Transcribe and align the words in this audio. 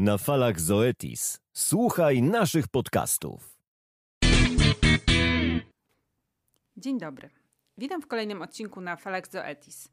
Na 0.00 0.18
falach 0.18 0.60
Zoetis. 0.60 1.40
Słuchaj 1.52 2.22
naszych 2.22 2.68
podcastów. 2.68 3.56
Dzień 6.76 6.98
dobry. 6.98 7.30
Witam 7.78 8.02
w 8.02 8.06
kolejnym 8.06 8.42
odcinku 8.42 8.80
na 8.80 8.96
falach 8.96 9.28
Zoetis. 9.28 9.88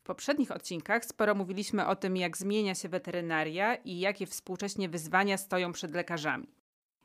W 0.00 0.02
poprzednich 0.02 0.50
odcinkach 0.50 1.04
sporo 1.04 1.34
mówiliśmy 1.34 1.86
o 1.86 1.96
tym, 1.96 2.16
jak 2.16 2.36
zmienia 2.36 2.74
się 2.74 2.88
weterynaria 2.88 3.74
i 3.74 3.98
jakie 3.98 4.26
współcześnie 4.26 4.88
wyzwania 4.88 5.36
stoją 5.36 5.72
przed 5.72 5.94
lekarzami. 5.94 6.48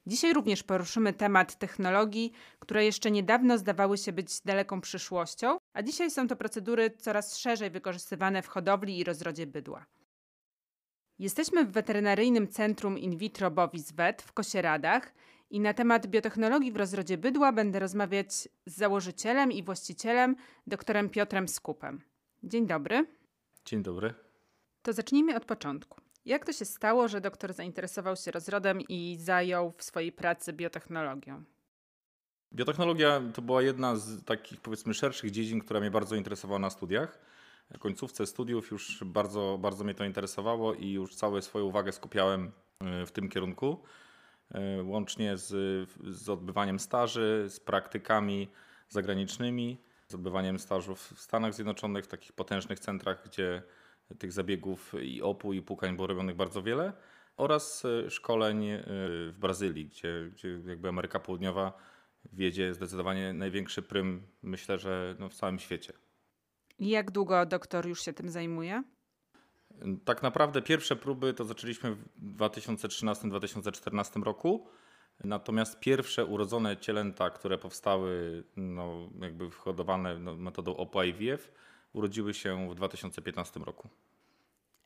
Dzisiaj 0.07 0.33
również 0.33 0.63
poruszymy 0.63 1.13
temat 1.13 1.59
technologii, 1.59 2.31
które 2.59 2.85
jeszcze 2.85 3.11
niedawno 3.11 3.57
zdawały 3.57 3.97
się 3.97 4.13
być 4.13 4.41
daleką 4.41 4.81
przyszłością, 4.81 5.57
a 5.73 5.83
dzisiaj 5.83 6.11
są 6.11 6.27
to 6.27 6.35
procedury 6.35 6.89
coraz 6.89 7.37
szerzej 7.37 7.69
wykorzystywane 7.69 8.41
w 8.41 8.47
hodowli 8.47 8.99
i 8.99 9.03
rozrodzie 9.03 9.47
bydła. 9.47 9.85
Jesteśmy 11.21 11.65
w 11.65 11.71
weterynaryjnym 11.71 12.47
centrum 12.47 12.97
in 12.97 13.17
vitro 13.17 13.51
Bovis 13.51 13.91
Vet 13.91 14.21
w 14.21 14.33
Kosieradach 14.33 15.13
i 15.49 15.59
na 15.59 15.73
temat 15.73 16.07
biotechnologii 16.07 16.71
w 16.71 16.75
rozrodzie 16.75 17.17
bydła 17.17 17.51
będę 17.51 17.79
rozmawiać 17.79 18.33
z 18.33 18.49
założycielem 18.65 19.51
i 19.51 19.63
właścicielem, 19.63 20.35
doktorem 20.67 21.09
Piotrem 21.09 21.47
Skupem. 21.47 22.01
Dzień 22.43 22.67
dobry. 22.67 23.05
Dzień 23.65 23.83
dobry. 23.83 24.13
To 24.81 24.93
zacznijmy 24.93 25.35
od 25.35 25.45
początku. 25.45 26.01
Jak 26.25 26.45
to 26.45 26.53
się 26.53 26.65
stało, 26.65 27.07
że 27.07 27.21
doktor 27.21 27.53
zainteresował 27.53 28.15
się 28.15 28.31
rozrodem 28.31 28.81
i 28.81 29.17
zajął 29.19 29.73
w 29.77 29.83
swojej 29.83 30.11
pracy 30.11 30.53
biotechnologią? 30.53 31.43
Biotechnologia 32.53 33.21
to 33.33 33.41
była 33.41 33.61
jedna 33.61 33.95
z 33.95 34.23
takich 34.23 34.61
powiedzmy 34.61 34.93
szerszych 34.93 35.31
dziedzin, 35.31 35.59
która 35.59 35.79
mnie 35.79 35.91
bardzo 35.91 36.15
interesowała 36.15 36.59
na 36.59 36.69
studiach. 36.69 37.19
Końcówce 37.79 38.27
studiów 38.27 38.71
już 38.71 39.03
bardzo, 39.05 39.57
bardzo 39.61 39.83
mnie 39.83 39.93
to 39.93 40.05
interesowało 40.05 40.73
i 40.73 40.91
już 40.91 41.15
całą 41.15 41.41
swoją 41.41 41.65
uwagę 41.65 41.91
skupiałem 41.91 42.51
e, 42.79 43.05
w 43.05 43.11
tym 43.11 43.29
kierunku. 43.29 43.83
E, 44.51 44.83
łącznie 44.83 45.37
z, 45.37 45.49
z 46.03 46.29
odbywaniem 46.29 46.79
staży, 46.79 47.45
z 47.49 47.59
praktykami 47.59 48.47
zagranicznymi, 48.89 49.77
z 50.07 50.15
odbywaniem 50.15 50.59
stażów 50.59 51.13
w 51.15 51.21
Stanach 51.21 51.53
Zjednoczonych, 51.53 52.05
w 52.05 52.07
takich 52.07 52.33
potężnych 52.33 52.79
centrach, 52.79 53.25
gdzie 53.25 53.63
tych 54.19 54.31
zabiegów 54.31 54.93
i 55.01 55.21
opu 55.21 55.53
i 55.53 55.61
pukań 55.61 55.95
było 55.95 56.07
robionych 56.07 56.35
bardzo 56.35 56.63
wiele 56.63 56.93
oraz 57.37 57.85
e, 57.85 58.09
szkoleń 58.09 58.67
w 58.87 59.35
Brazylii, 59.39 59.85
gdzie, 59.85 60.29
gdzie 60.33 60.59
jakby 60.65 60.89
Ameryka 60.89 61.19
Południowa 61.19 61.73
wiedzie 62.33 62.73
zdecydowanie 62.73 63.33
największy 63.33 63.81
prym, 63.81 64.27
myślę, 64.43 64.79
że 64.79 65.15
no 65.19 65.29
w 65.29 65.33
całym 65.33 65.59
świecie. 65.59 65.93
Jak 66.81 67.11
długo 67.11 67.45
doktor 67.45 67.87
już 67.87 68.01
się 68.01 68.13
tym 68.13 68.29
zajmuje? 68.29 68.83
Tak 70.05 70.23
naprawdę 70.23 70.61
pierwsze 70.61 70.95
próby 70.95 71.33
to 71.33 71.45
zaczęliśmy 71.45 71.95
w 71.95 72.05
2013-2014 72.37 74.23
roku. 74.23 74.67
Natomiast 75.23 75.79
pierwsze 75.79 76.25
urodzone 76.25 76.77
cielęta, 76.77 77.29
które 77.29 77.57
powstały 77.57 78.43
no, 78.55 79.09
jakby 79.21 79.49
whodowane 79.49 80.19
no, 80.19 80.35
metodą 80.35 80.75
OPA 80.75 81.05
IVF, 81.05 81.51
urodziły 81.93 82.33
się 82.33 82.69
w 82.69 82.75
2015 82.75 83.59
roku. 83.59 83.89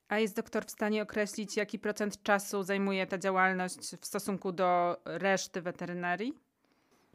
A 0.07 0.19
jest 0.19 0.35
doktor 0.35 0.65
w 0.65 0.71
stanie 0.71 1.01
określić, 1.01 1.57
jaki 1.57 1.79
procent 1.79 2.23
czasu 2.23 2.63
zajmuje 2.63 3.07
ta 3.07 3.17
działalność 3.17 3.95
w 4.01 4.05
stosunku 4.05 4.51
do 4.51 4.97
reszty 5.05 5.61
weterynarii? 5.61 6.44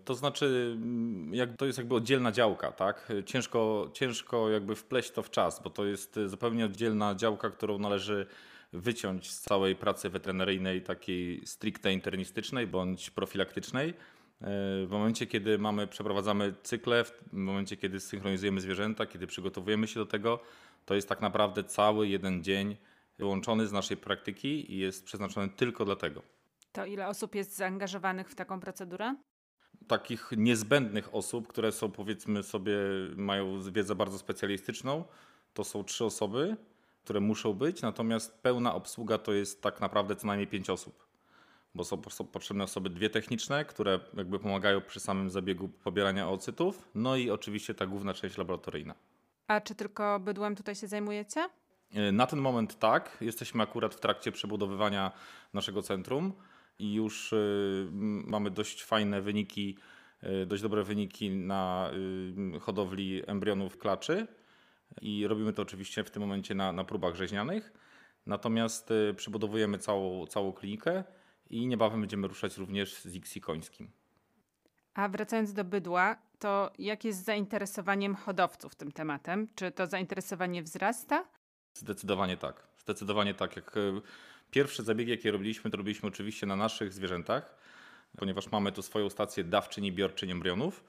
To 0.04 0.14
znaczy, 0.14 0.76
mm, 0.76 1.34
jak, 1.34 1.56
to 1.56 1.66
jest 1.66 1.78
jakby 1.78 1.94
oddzielna 1.94 2.32
działka, 2.32 2.72
tak? 2.72 3.08
Ciężko, 3.26 3.90
ciężko 3.92 4.50
jakby 4.50 4.76
wpleść 4.76 5.10
to 5.10 5.22
w 5.22 5.30
czas, 5.30 5.62
bo 5.62 5.70
to 5.70 5.84
jest 5.84 6.18
zupełnie 6.26 6.64
oddzielna 6.64 7.14
działka, 7.14 7.50
którą 7.50 7.78
należy 7.78 8.26
wyciąć 8.72 9.30
z 9.30 9.40
całej 9.40 9.76
pracy 9.76 10.10
weterynaryjnej, 10.10 10.82
takiej 10.82 11.46
stricte 11.46 11.92
internistycznej 11.92 12.66
bądź 12.66 13.10
profilaktycznej. 13.10 13.88
E, 13.90 13.94
w 14.86 14.88
momencie, 14.90 15.26
kiedy 15.26 15.58
mamy, 15.58 15.86
przeprowadzamy 15.86 16.54
cykle, 16.62 17.04
w 17.04 17.32
momencie, 17.32 17.76
kiedy 17.76 18.00
synchronizujemy 18.00 18.60
zwierzęta, 18.60 19.06
kiedy 19.06 19.26
przygotowujemy 19.26 19.88
się 19.88 20.00
do 20.00 20.06
tego, 20.06 20.40
to 20.84 20.94
jest 20.94 21.08
tak 21.08 21.20
naprawdę 21.20 21.64
cały 21.64 22.08
jeden 22.08 22.44
dzień 22.44 22.76
wyłączony 23.18 23.66
z 23.66 23.72
naszej 23.72 23.96
praktyki 23.96 24.72
i 24.74 24.78
jest 24.78 25.04
przeznaczony 25.04 25.48
tylko 25.48 25.84
dla 25.84 25.96
tego. 25.96 26.22
To 26.72 26.86
ile 26.86 27.08
osób 27.08 27.34
jest 27.34 27.56
zaangażowanych 27.56 28.30
w 28.30 28.34
taką 28.34 28.60
procedurę? 28.60 29.14
Takich 29.86 30.30
niezbędnych 30.36 31.14
osób, 31.14 31.48
które 31.48 31.72
są 31.72 31.90
powiedzmy 31.90 32.42
sobie, 32.42 32.76
mają 33.16 33.72
wiedzę 33.72 33.94
bardzo 33.94 34.18
specjalistyczną, 34.18 35.04
to 35.54 35.64
są 35.64 35.84
trzy 35.84 36.04
osoby, 36.04 36.56
które 37.04 37.20
muszą 37.20 37.54
być, 37.54 37.82
natomiast 37.82 38.38
pełna 38.42 38.74
obsługa 38.74 39.18
to 39.18 39.32
jest 39.32 39.62
tak 39.62 39.80
naprawdę 39.80 40.16
co 40.16 40.26
najmniej 40.26 40.46
pięć 40.46 40.70
osób. 40.70 41.06
Bo 41.74 41.84
są, 41.84 42.02
są 42.10 42.26
potrzebne 42.26 42.64
osoby 42.64 42.90
dwie 42.90 43.10
techniczne, 43.10 43.64
które 43.64 44.00
jakby 44.14 44.38
pomagają 44.38 44.80
przy 44.80 45.00
samym 45.00 45.30
zabiegu 45.30 45.68
pobierania 45.68 46.28
ocytów, 46.28 46.88
no 46.94 47.16
i 47.16 47.30
oczywiście 47.30 47.74
ta 47.74 47.86
główna 47.86 48.14
część 48.14 48.38
laboratoryjna. 48.38 48.94
A 49.46 49.60
czy 49.60 49.74
tylko 49.74 50.20
bydłem 50.20 50.56
tutaj 50.56 50.74
się 50.74 50.86
zajmujecie? 50.86 51.48
E, 51.94 52.12
na 52.12 52.26
ten 52.26 52.38
moment 52.38 52.78
tak. 52.78 53.16
Jesteśmy 53.20 53.62
akurat 53.62 53.94
w 53.94 54.00
trakcie 54.00 54.32
przebudowywania 54.32 55.12
naszego 55.52 55.82
centrum 55.82 56.32
i 56.80 56.94
już 56.94 57.32
y, 57.32 57.88
mamy 58.26 58.50
dość 58.50 58.84
fajne 58.84 59.22
wyniki, 59.22 59.76
y, 60.42 60.46
dość 60.46 60.62
dobre 60.62 60.84
wyniki 60.84 61.30
na 61.30 61.90
y, 62.56 62.60
hodowli 62.60 63.22
embrionów 63.26 63.78
klaczy 63.78 64.26
i 65.02 65.26
robimy 65.26 65.52
to 65.52 65.62
oczywiście 65.62 66.04
w 66.04 66.10
tym 66.10 66.22
momencie 66.22 66.54
na, 66.54 66.72
na 66.72 66.84
próbach 66.84 67.14
rzeźnianych. 67.14 67.72
Natomiast 68.26 68.92
przebudowujemy 69.16 69.78
całą, 69.78 70.26
całą 70.26 70.52
klinikę 70.52 71.04
i 71.50 71.66
niebawem 71.66 72.00
będziemy 72.00 72.28
ruszać 72.28 72.56
również 72.56 72.94
z 72.94 73.16
XI 73.16 73.40
końskim. 73.40 73.90
A 74.94 75.08
wracając 75.08 75.52
do 75.52 75.64
bydła, 75.64 76.16
to 76.38 76.70
jak 76.78 77.04
jest 77.04 77.18
z 77.18 77.24
zainteresowaniem 77.24 78.14
hodowców 78.14 78.74
tym 78.74 78.92
tematem? 78.92 79.48
Czy 79.54 79.70
to 79.70 79.86
zainteresowanie 79.86 80.62
wzrasta? 80.62 81.24
Zdecydowanie 81.74 82.36
tak. 82.36 82.66
Zdecydowanie 82.78 83.34
tak. 83.34 83.56
Jak 83.56 83.76
pierwsze 84.50 84.82
zabiegi, 84.82 85.10
jakie 85.10 85.30
robiliśmy, 85.30 85.70
to 85.70 85.76
robiliśmy 85.76 86.08
oczywiście 86.08 86.46
na 86.46 86.56
naszych 86.56 86.92
zwierzętach, 86.92 87.54
ponieważ 88.16 88.50
mamy 88.50 88.72
tu 88.72 88.82
swoją 88.82 89.10
stację 89.10 89.44
dawczyń 89.44 89.84
i 89.84 89.92
biorczyń 89.92 90.30
embrionów, 90.30 90.84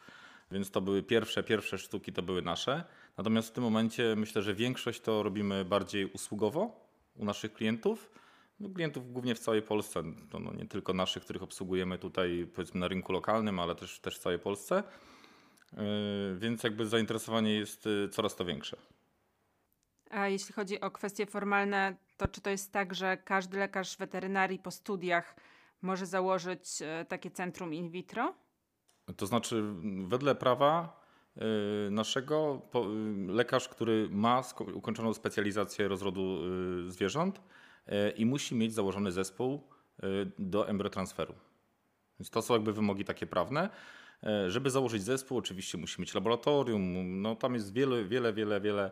więc 0.52 0.72
to 0.72 0.82
były 0.82 1.04
pierwsze, 1.04 1.44
pierwsze 1.44 1.78
sztuki, 1.78 2.14
to 2.14 2.22
były 2.22 2.42
nasze. 2.42 2.84
Natomiast 3.18 3.50
w 3.50 3.52
tym 3.52 3.64
momencie 3.64 4.16
myślę, 4.16 4.42
że 4.42 4.54
większość 4.54 5.02
to 5.02 5.24
robimy 5.24 5.66
bardziej 5.66 6.06
usługowo 6.06 6.90
u 7.16 7.26
naszych 7.26 7.54
klientów. 7.54 8.10
No, 8.60 8.70
klientów 8.70 9.14
głównie 9.14 9.36
w 9.36 9.40
całej 9.40 9.62
Polsce, 9.62 10.04
to 10.30 10.40
no, 10.40 10.54
nie 10.54 10.66
tylko 10.66 10.94
naszych, 10.94 11.24
których 11.24 11.44
obsługujemy 11.44 11.98
tutaj 11.98 12.48
powiedzmy 12.56 12.80
na 12.80 12.88
rynku 12.88 13.14
lokalnym, 13.14 13.60
ale 13.60 13.76
też, 13.76 14.00
też 14.00 14.16
w 14.16 14.20
całej 14.20 14.40
Polsce. 14.40 14.84
Yy, 15.74 15.80
więc 16.38 16.64
jakby 16.64 16.86
zainteresowanie 16.86 17.54
jest 17.54 17.86
yy, 17.86 18.10
coraz 18.10 18.36
to 18.36 18.46
większe. 18.46 18.78
A 20.12 20.28
jeśli 20.28 20.54
chodzi 20.54 20.82
o 20.82 20.92
kwestie 20.92 21.26
formalne, 21.26 21.96
to 22.18 22.28
czy 22.28 22.42
to 22.42 22.50
jest 22.50 22.72
tak, 22.72 22.96
że 22.96 23.18
każdy 23.18 23.58
lekarz 23.58 23.98
weterynarii 23.98 24.60
po 24.60 24.72
studiach 24.72 25.36
może 25.82 26.06
założyć 26.06 26.82
e, 26.82 27.06
takie 27.06 27.32
centrum 27.32 27.74
in 27.74 27.90
vitro? 27.90 28.34
To 29.18 29.26
znaczy, 29.26 29.64
wedle 30.08 30.36
prawa 30.36 31.02
e, 31.36 31.42
naszego, 31.90 32.62
lekarz, 33.28 33.70
który 33.70 34.08
ma 34.12 34.44
ukończoną 34.74 35.14
specjalizację 35.14 35.88
rozrodu 35.88 36.40
e, 36.88 36.92
zwierząt 36.92 37.42
i 38.16 38.26
musi 38.26 38.56
mieć 38.56 38.74
założony 38.74 39.12
zespół 39.12 39.62
do 40.40 40.68
embryotransferu. 40.68 41.34
Więc 42.20 42.30
to 42.30 42.42
są 42.42 42.54
jakby 42.54 42.74
wymogi 42.74 43.06
takie 43.06 43.28
prawne. 43.28 43.70
Żeby 44.48 44.70
założyć 44.70 45.04
zespół, 45.04 45.38
oczywiście 45.38 45.78
musi 45.78 46.02
mieć 46.02 46.14
laboratorium. 46.14 46.82
No, 47.22 47.36
tam 47.36 47.54
jest 47.54 47.74
wiele, 47.74 48.04
wiele, 48.04 48.34
wiele, 48.34 48.62
wiele 48.62 48.92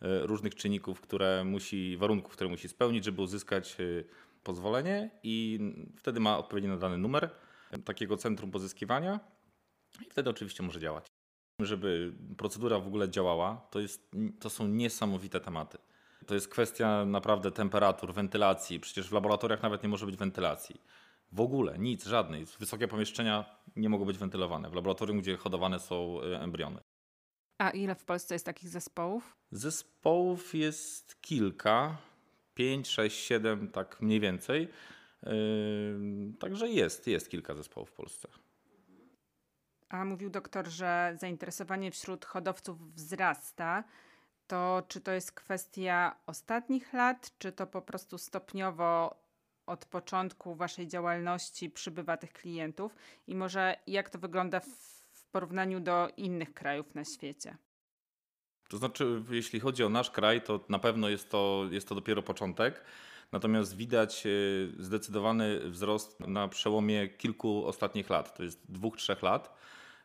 różnych 0.00 0.54
czynników, 0.54 1.00
które 1.00 1.44
musi, 1.44 1.96
warunków, 1.96 2.32
które 2.32 2.50
musi 2.50 2.68
spełnić, 2.68 3.04
żeby 3.04 3.22
uzyskać 3.22 3.76
e, 3.80 3.84
pozwolenie 4.42 5.10
i 5.22 5.58
wtedy 5.96 6.20
ma 6.20 6.38
odpowiednio 6.38 6.70
nadany 6.70 6.98
numer 6.98 7.30
takiego 7.84 8.16
centrum 8.16 8.50
pozyskiwania 8.50 9.20
i 10.06 10.10
wtedy 10.10 10.30
oczywiście 10.30 10.62
może 10.62 10.80
działać. 10.80 11.06
Żeby 11.60 12.12
procedura 12.36 12.78
w 12.78 12.86
ogóle 12.86 13.08
działała, 13.08 13.66
to, 13.70 13.80
jest, 13.80 14.10
to 14.40 14.50
są 14.50 14.68
niesamowite 14.68 15.40
tematy. 15.40 15.78
To 16.26 16.34
jest 16.34 16.48
kwestia 16.48 17.04
naprawdę 17.04 17.52
temperatur, 17.52 18.14
wentylacji. 18.14 18.80
Przecież 18.80 19.08
w 19.08 19.12
laboratoriach 19.12 19.62
nawet 19.62 19.82
nie 19.82 19.88
może 19.88 20.06
być 20.06 20.16
wentylacji. 20.16 20.80
W 21.32 21.40
ogóle 21.40 21.78
nic, 21.78 22.06
żadnej. 22.06 22.44
Wysokie 22.58 22.88
pomieszczenia 22.88 23.44
nie 23.76 23.88
mogą 23.88 24.04
być 24.04 24.18
wentylowane. 24.18 24.70
W 24.70 24.74
laboratorium, 24.74 25.18
gdzie 25.18 25.36
hodowane 25.36 25.80
są 25.80 26.20
e, 26.22 26.40
embriony. 26.40 26.80
A 27.58 27.70
ile 27.70 27.94
w 27.94 28.04
Polsce 28.04 28.34
jest 28.34 28.46
takich 28.46 28.68
zespołów? 28.68 29.36
Zespołów 29.50 30.54
jest 30.54 31.20
kilka, 31.20 31.96
pięć, 32.54 32.88
sześć, 32.88 33.24
siedem, 33.24 33.68
tak 33.70 34.00
mniej 34.00 34.20
więcej. 34.20 34.68
Yy, 35.22 35.30
także 36.38 36.68
jest, 36.68 37.06
jest 37.06 37.30
kilka 37.30 37.54
zespołów 37.54 37.90
w 37.90 37.92
Polsce. 37.92 38.28
A 39.88 40.04
mówił 40.04 40.30
doktor, 40.30 40.68
że 40.68 41.16
zainteresowanie 41.20 41.90
wśród 41.90 42.24
hodowców 42.24 42.94
wzrasta. 42.94 43.84
To 44.46 44.82
czy 44.88 45.00
to 45.00 45.12
jest 45.12 45.32
kwestia 45.32 46.16
ostatnich 46.26 46.92
lat, 46.92 47.32
czy 47.38 47.52
to 47.52 47.66
po 47.66 47.82
prostu 47.82 48.18
stopniowo 48.18 49.14
od 49.66 49.84
początku 49.84 50.54
waszej 50.54 50.88
działalności 50.88 51.70
przybywa 51.70 52.16
tych 52.16 52.32
klientów 52.32 52.94
i 53.26 53.34
może 53.34 53.76
jak 53.86 54.10
to 54.10 54.18
wygląda 54.18 54.60
w 54.60 54.97
porównaniu 55.28 55.80
do 55.80 56.08
innych 56.16 56.54
krajów 56.54 56.94
na 56.94 57.04
świecie? 57.04 57.56
To 58.68 58.76
znaczy, 58.76 59.22
jeśli 59.30 59.60
chodzi 59.60 59.84
o 59.84 59.88
nasz 59.88 60.10
kraj, 60.10 60.42
to 60.42 60.64
na 60.68 60.78
pewno 60.78 61.08
jest 61.08 61.30
to, 61.30 61.66
jest 61.70 61.88
to 61.88 61.94
dopiero 61.94 62.22
początek. 62.22 62.84
Natomiast 63.32 63.76
widać 63.76 64.26
e, 64.26 64.30
zdecydowany 64.78 65.70
wzrost 65.70 66.20
na 66.20 66.48
przełomie 66.48 67.08
kilku 67.08 67.66
ostatnich 67.66 68.10
lat, 68.10 68.36
to 68.36 68.42
jest 68.42 68.72
dwóch, 68.72 68.96
trzech 68.96 69.22
lat. 69.22 69.54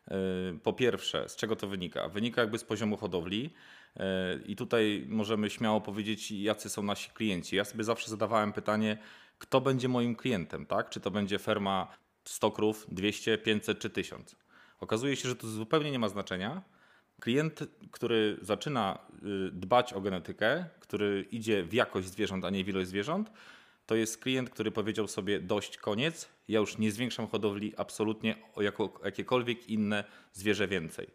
E, 0.08 0.14
po 0.62 0.72
pierwsze, 0.72 1.28
z 1.28 1.36
czego 1.36 1.56
to 1.56 1.68
wynika? 1.68 2.08
Wynika 2.08 2.40
jakby 2.40 2.58
z 2.58 2.64
poziomu 2.64 2.96
hodowli. 2.96 3.54
E, 3.96 4.38
I 4.46 4.56
tutaj 4.56 5.06
możemy 5.08 5.50
śmiało 5.50 5.80
powiedzieć, 5.80 6.30
jacy 6.30 6.68
są 6.68 6.82
nasi 6.82 7.10
klienci. 7.10 7.56
Ja 7.56 7.64
sobie 7.64 7.84
zawsze 7.84 8.10
zadawałem 8.10 8.52
pytanie, 8.52 8.98
kto 9.38 9.60
będzie 9.60 9.88
moim 9.88 10.16
klientem, 10.16 10.66
tak? 10.66 10.90
Czy 10.90 11.00
to 11.00 11.10
będzie 11.10 11.38
ferma 11.38 11.96
100 12.24 12.50
krów, 12.50 12.86
200, 12.88 13.38
500 13.38 13.78
czy 13.78 13.90
1000? 13.90 14.36
Okazuje 14.80 15.16
się, 15.16 15.28
że 15.28 15.36
to 15.36 15.46
zupełnie 15.46 15.90
nie 15.90 15.98
ma 15.98 16.08
znaczenia. 16.08 16.62
Klient, 17.20 17.60
który 17.90 18.38
zaczyna 18.42 18.98
y, 19.48 19.50
dbać 19.52 19.92
o 19.92 20.00
genetykę, 20.00 20.64
który 20.80 21.26
idzie 21.30 21.62
w 21.62 21.72
jakość 21.72 22.08
zwierząt, 22.08 22.44
a 22.44 22.50
nie 22.50 22.64
w 22.64 22.68
ilość 22.68 22.88
zwierząt, 22.88 23.30
to 23.86 23.94
jest 23.94 24.18
klient, 24.18 24.50
który 24.50 24.70
powiedział 24.70 25.08
sobie 25.08 25.40
dość, 25.40 25.76
koniec, 25.76 26.28
ja 26.48 26.60
już 26.60 26.78
nie 26.78 26.92
zwiększam 26.92 27.26
hodowli 27.26 27.72
absolutnie 27.76 28.36
o 28.54 28.62
jako, 28.62 29.00
jakiekolwiek 29.04 29.68
inne 29.68 30.04
zwierzę 30.32 30.68
więcej. 30.68 31.06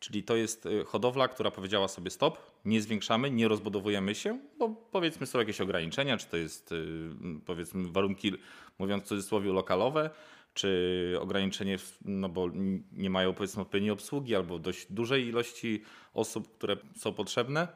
Czyli 0.00 0.22
to 0.22 0.36
jest 0.36 0.66
y, 0.66 0.84
hodowla, 0.84 1.28
która 1.28 1.50
powiedziała 1.50 1.88
sobie 1.88 2.10
stop, 2.10 2.38
nie 2.64 2.82
zwiększamy, 2.82 3.30
nie 3.30 3.48
rozbudowujemy 3.48 4.14
się, 4.14 4.38
bo 4.58 4.68
powiedzmy 4.68 5.26
są 5.26 5.38
jakieś 5.38 5.60
ograniczenia, 5.60 6.16
czy 6.16 6.26
to 6.26 6.36
jest 6.36 6.72
y, 6.72 7.10
powiedzmy 7.46 7.88
warunki, 7.88 8.32
mówiąc 8.78 9.04
w 9.04 9.06
cudzysłowie, 9.06 9.52
lokalowe, 9.52 10.10
czy 10.54 11.16
ograniczenie, 11.20 11.78
no 12.04 12.28
bo 12.28 12.48
nie 12.92 13.10
mają 13.10 13.34
powiedzmy 13.34 13.62
odpowiedniej 13.62 13.90
obsługi 13.90 14.34
albo 14.34 14.58
dość 14.58 14.86
dużej 14.92 15.26
ilości 15.26 15.82
osób, 16.14 16.58
które 16.58 16.76
są 16.96 17.12
potrzebne, 17.12 17.68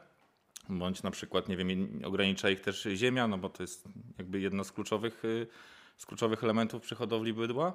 bądź 0.68 1.02
na 1.02 1.10
przykład, 1.10 1.48
nie 1.48 1.56
wiem, 1.56 2.00
ogranicza 2.04 2.50
ich 2.50 2.60
też 2.60 2.88
ziemia, 2.94 3.28
no 3.28 3.38
bo 3.38 3.48
to 3.48 3.62
jest 3.62 3.88
jakby 4.18 4.40
jedno 4.40 4.64
z 4.64 4.72
kluczowych, 4.72 5.24
y, 5.24 5.46
z 5.96 6.06
kluczowych 6.06 6.44
elementów 6.44 6.82
przy 6.82 6.94
hodowli 6.94 7.32
bydła. 7.32 7.72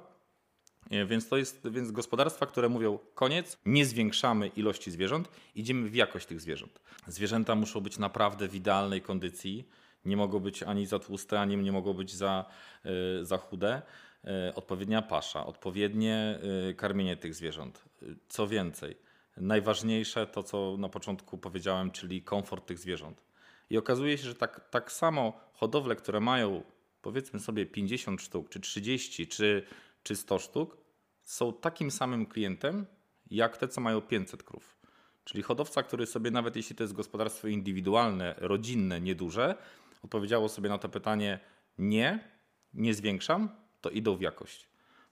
E, 0.90 1.06
więc 1.06 1.28
to 1.28 1.36
jest 1.36 1.68
więc 1.70 1.90
gospodarstwa, 1.90 2.46
które 2.46 2.68
mówią 2.68 2.98
koniec, 3.14 3.58
nie 3.66 3.86
zwiększamy 3.86 4.48
ilości 4.48 4.90
zwierząt, 4.90 5.28
idziemy 5.54 5.88
w 5.88 5.94
jakość 5.94 6.26
tych 6.26 6.40
zwierząt. 6.40 6.80
Zwierzęta 7.06 7.54
muszą 7.54 7.80
być 7.80 7.98
naprawdę 7.98 8.48
w 8.48 8.54
idealnej 8.54 9.02
kondycji, 9.02 9.68
nie 10.04 10.16
mogą 10.16 10.40
być 10.40 10.62
ani 10.62 10.86
za 10.86 10.98
tłuste, 10.98 11.40
ani 11.40 11.56
nie 11.56 11.72
mogą 11.72 11.92
być 11.92 12.14
za, 12.14 12.44
e, 12.84 13.24
za 13.24 13.38
chude. 13.38 13.82
E, 14.26 14.54
odpowiednia 14.54 15.02
pasza, 15.02 15.46
odpowiednie 15.46 16.38
karmienie 16.76 17.16
tych 17.16 17.34
zwierząt. 17.34 17.84
Co 18.28 18.46
więcej, 18.46 18.96
najważniejsze 19.36 20.26
to, 20.26 20.42
co 20.42 20.76
na 20.78 20.88
początku 20.88 21.38
powiedziałem, 21.38 21.90
czyli 21.90 22.22
komfort 22.22 22.66
tych 22.66 22.78
zwierząt. 22.78 23.22
I 23.70 23.78
okazuje 23.78 24.18
się, 24.18 24.24
że 24.24 24.34
tak, 24.34 24.68
tak 24.70 24.92
samo 24.92 25.40
hodowle, 25.52 25.96
które 25.96 26.20
mają 26.20 26.62
powiedzmy 27.02 27.40
sobie 27.40 27.66
50 27.66 28.22
sztuk, 28.22 28.48
czy 28.48 28.60
30, 28.60 29.26
czy 29.26 29.66
czy 30.04 30.16
100 30.16 30.38
sztuk 30.38 30.76
są 31.22 31.52
takim 31.52 31.90
samym 31.90 32.26
klientem, 32.26 32.86
jak 33.30 33.56
te, 33.56 33.68
co 33.68 33.80
mają 33.80 34.00
500 34.00 34.42
krów. 34.42 34.76
Czyli 35.24 35.42
hodowca, 35.42 35.82
który 35.82 36.06
sobie, 36.06 36.30
nawet 36.30 36.56
jeśli 36.56 36.76
to 36.76 36.84
jest 36.84 36.92
gospodarstwo 36.92 37.48
indywidualne, 37.48 38.34
rodzinne, 38.38 39.00
nieduże, 39.00 39.56
odpowiedziało 40.02 40.48
sobie 40.48 40.68
na 40.68 40.78
to 40.78 40.88
pytanie: 40.88 41.40
nie, 41.78 42.28
nie 42.74 42.94
zwiększam, 42.94 43.48
to 43.84 43.90
idą 43.90 44.16
w 44.16 44.20
jakość. 44.20 44.68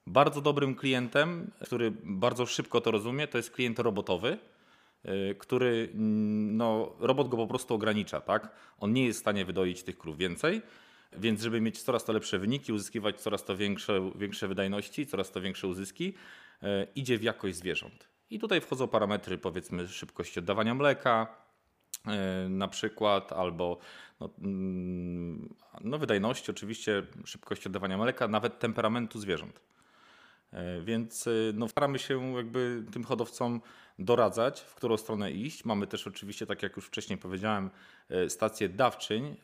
Bardzo 0.06 0.40
dobrym 0.40 0.74
klientem, 0.74 1.50
który 1.64 1.92
bardzo 2.04 2.46
szybko 2.46 2.80
to 2.80 2.90
rozumie, 2.90 3.28
to 3.28 3.38
jest 3.38 3.50
klient 3.50 3.78
robotowy, 3.78 4.38
y, 5.04 5.34
który 5.38 5.88
mm, 5.94 6.56
no, 6.56 6.92
robot 7.00 7.28
go 7.28 7.36
po 7.36 7.46
prostu 7.46 7.74
ogranicza, 7.74 8.20
tak? 8.20 8.50
On 8.78 8.92
nie 8.92 9.04
jest 9.06 9.18
w 9.18 9.20
stanie 9.20 9.44
wydoić 9.44 9.82
tych 9.82 9.98
krów 9.98 10.16
więcej, 10.16 10.62
więc 11.18 11.42
żeby 11.42 11.60
mieć 11.60 11.82
coraz 11.82 12.04
to 12.04 12.12
lepsze 12.12 12.38
wyniki, 12.38 12.72
uzyskiwać 12.72 13.20
coraz 13.20 13.44
to 13.44 13.56
większe, 13.56 14.10
większe 14.14 14.48
wydajności, 14.48 15.06
coraz 15.06 15.30
to 15.30 15.40
większe 15.40 15.68
uzyski, 15.68 16.14
e, 16.62 16.86
idzie 16.94 17.18
w 17.18 17.22
jakość 17.22 17.56
zwierząt. 17.56 18.08
I 18.30 18.38
tutaj 18.38 18.60
wchodzą 18.60 18.88
parametry 18.88 19.38
powiedzmy 19.38 19.88
szybkości 19.88 20.38
oddawania 20.38 20.74
mleka, 20.74 21.41
na 22.48 22.68
przykład, 22.68 23.32
albo 23.32 23.78
no, 24.20 24.30
mm, 24.38 25.54
no, 25.80 25.98
wydajności, 25.98 26.50
oczywiście 26.50 27.02
szybkości 27.24 27.68
oddawania 27.68 27.98
mleka, 27.98 28.28
nawet 28.28 28.58
temperamentu 28.58 29.18
zwierząt. 29.18 29.60
E, 30.52 30.80
więc 30.80 31.28
no, 31.54 31.68
staramy 31.68 31.98
się 31.98 32.36
jakby 32.36 32.84
tym 32.92 33.04
hodowcom 33.04 33.60
doradzać, 33.98 34.60
w 34.60 34.74
którą 34.74 34.96
stronę 34.96 35.32
iść. 35.32 35.64
Mamy 35.64 35.86
też 35.86 36.06
oczywiście, 36.06 36.46
tak 36.46 36.62
jak 36.62 36.76
już 36.76 36.86
wcześniej 36.86 37.18
powiedziałem, 37.18 37.70
e, 38.08 38.30
stację 38.30 38.68
dawczyń, 38.68 39.24
e, 39.26 39.36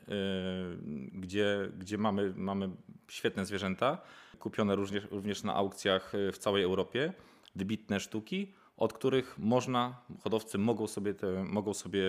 gdzie, 1.12 1.70
gdzie 1.78 1.99
mamy, 1.99 2.32
mamy 2.37 2.70
świetne 3.08 3.46
zwierzęta, 3.46 3.99
kupione 4.38 4.76
również, 4.76 5.05
również 5.10 5.43
na 5.43 5.55
aukcjach 5.55 6.14
e, 6.14 6.32
w 6.32 6.38
całej 6.38 6.62
Europie, 6.62 7.12
wybitne 7.56 8.00
sztuki, 8.00 8.55
od 8.78 8.92
których 8.92 9.38
można, 9.38 10.02
hodowcy 10.20 10.58
mogą 10.58 10.86
sobie, 10.86 11.14
te, 11.14 11.44
mogą 11.44 11.75
sobie 11.75 12.02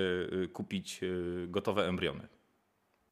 kupić 0.53 1.01
gotowe 1.47 1.87
embriony. 1.87 2.27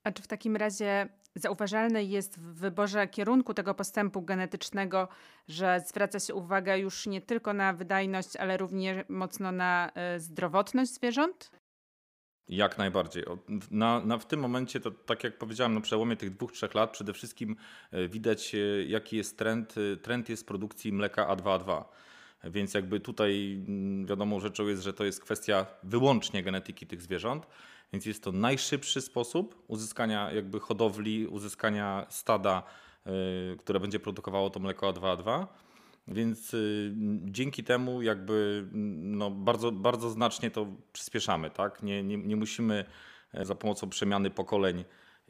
A 0.03 0.11
czy 0.11 0.23
w 0.23 0.27
takim 0.27 0.55
razie 0.55 1.09
zauważalne 1.35 2.03
jest 2.03 2.39
w 2.39 2.53
wyborze 2.53 3.07
kierunku 3.07 3.53
tego 3.53 3.73
postępu 3.73 4.21
genetycznego, 4.21 5.07
że 5.47 5.83
zwraca 5.87 6.19
się 6.19 6.33
uwagę 6.33 6.79
już 6.79 7.07
nie 7.07 7.21
tylko 7.21 7.53
na 7.53 7.73
wydajność, 7.73 8.35
ale 8.35 8.57
również 8.57 9.05
mocno 9.09 9.51
na 9.51 9.91
y, 10.15 10.19
zdrowotność 10.19 10.93
zwierząt? 10.93 11.51
Jak 12.49 12.77
najbardziej. 12.77 13.23
Na, 13.71 13.99
na, 13.99 14.17
w 14.17 14.25
tym 14.25 14.39
momencie, 14.39 14.79
to 14.79 14.91
tak 14.91 15.23
jak 15.23 15.37
powiedziałem, 15.37 15.73
na 15.73 15.81
przełomie 15.81 16.15
tych 16.15 16.35
dwóch, 16.35 16.51
trzech 16.51 16.73
lat 16.73 16.91
przede 16.91 17.13
wszystkim 17.13 17.55
widać, 18.09 18.55
jaki 18.87 19.17
jest 19.17 19.37
trend. 19.37 19.75
Trend 20.01 20.29
jest 20.29 20.47
produkcji 20.47 20.93
mleka 20.93 21.35
A2A2. 21.35 21.83
Więc 22.43 22.73
jakby 22.73 22.99
tutaj 22.99 23.63
mm, 23.67 24.05
wiadomą 24.05 24.39
rzeczą 24.39 24.67
jest, 24.67 24.83
że 24.83 24.93
to 24.93 25.05
jest 25.05 25.21
kwestia 25.21 25.65
wyłącznie 25.83 26.43
genetyki 26.43 26.87
tych 26.87 27.01
zwierząt. 27.01 27.47
Więc 27.93 28.05
jest 28.05 28.23
to 28.23 28.31
najszybszy 28.31 29.01
sposób 29.01 29.63
uzyskania 29.67 30.31
jakby 30.31 30.59
hodowli, 30.59 31.27
uzyskania 31.27 32.05
stada, 32.09 32.63
y, 33.53 33.57
które 33.57 33.79
będzie 33.79 33.99
produkowało 33.99 34.49
to 34.49 34.59
mleko 34.59 34.93
A2A2. 34.93 35.47
Więc 36.07 36.53
y, 36.53 36.93
dzięki 37.25 37.63
temu 37.63 38.01
jakby 38.01 38.67
no, 39.01 39.31
bardzo, 39.31 39.71
bardzo 39.71 40.09
znacznie 40.09 40.51
to 40.51 40.67
przyspieszamy. 40.93 41.49
Tak? 41.49 41.83
Nie, 41.83 42.03
nie, 42.03 42.17
nie 42.17 42.35
musimy 42.35 42.85
e, 43.33 43.45
za 43.45 43.55
pomocą 43.55 43.89
przemiany 43.89 44.29
pokoleń 44.29 44.83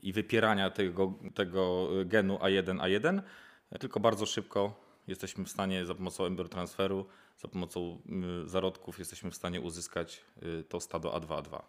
i 0.04 0.14
wypierania 0.14 0.70
tego, 0.70 1.14
tego 1.36 1.90
genu 2.06 2.36
A1, 2.38 2.78
A1, 2.78 3.22
tylko 3.80 4.00
bardzo 4.00 4.26
szybko 4.26 4.87
jesteśmy 5.08 5.46
w 5.46 5.50
stanie 5.50 5.86
za 5.86 5.96
pomocą 5.96 6.26
embryotransferu, 6.26 7.06
za 7.38 7.48
pomocą 7.48 8.02
y, 8.46 8.50
zarodków 8.50 9.00
jesteśmy 9.00 9.32
w 9.32 9.36
stanie 9.36 9.62
uzyskać 9.62 10.26
to 10.70 10.80
stado 10.80 11.10
A2A2. 11.10 11.62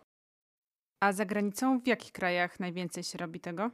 A 1.00 1.12
za 1.12 1.24
granicą 1.24 1.80
w 1.80 1.86
jakich 1.86 2.12
krajach 2.12 2.60
najwięcej 2.60 3.04
się 3.04 3.18
robi 3.18 3.40
tego? 3.40 3.70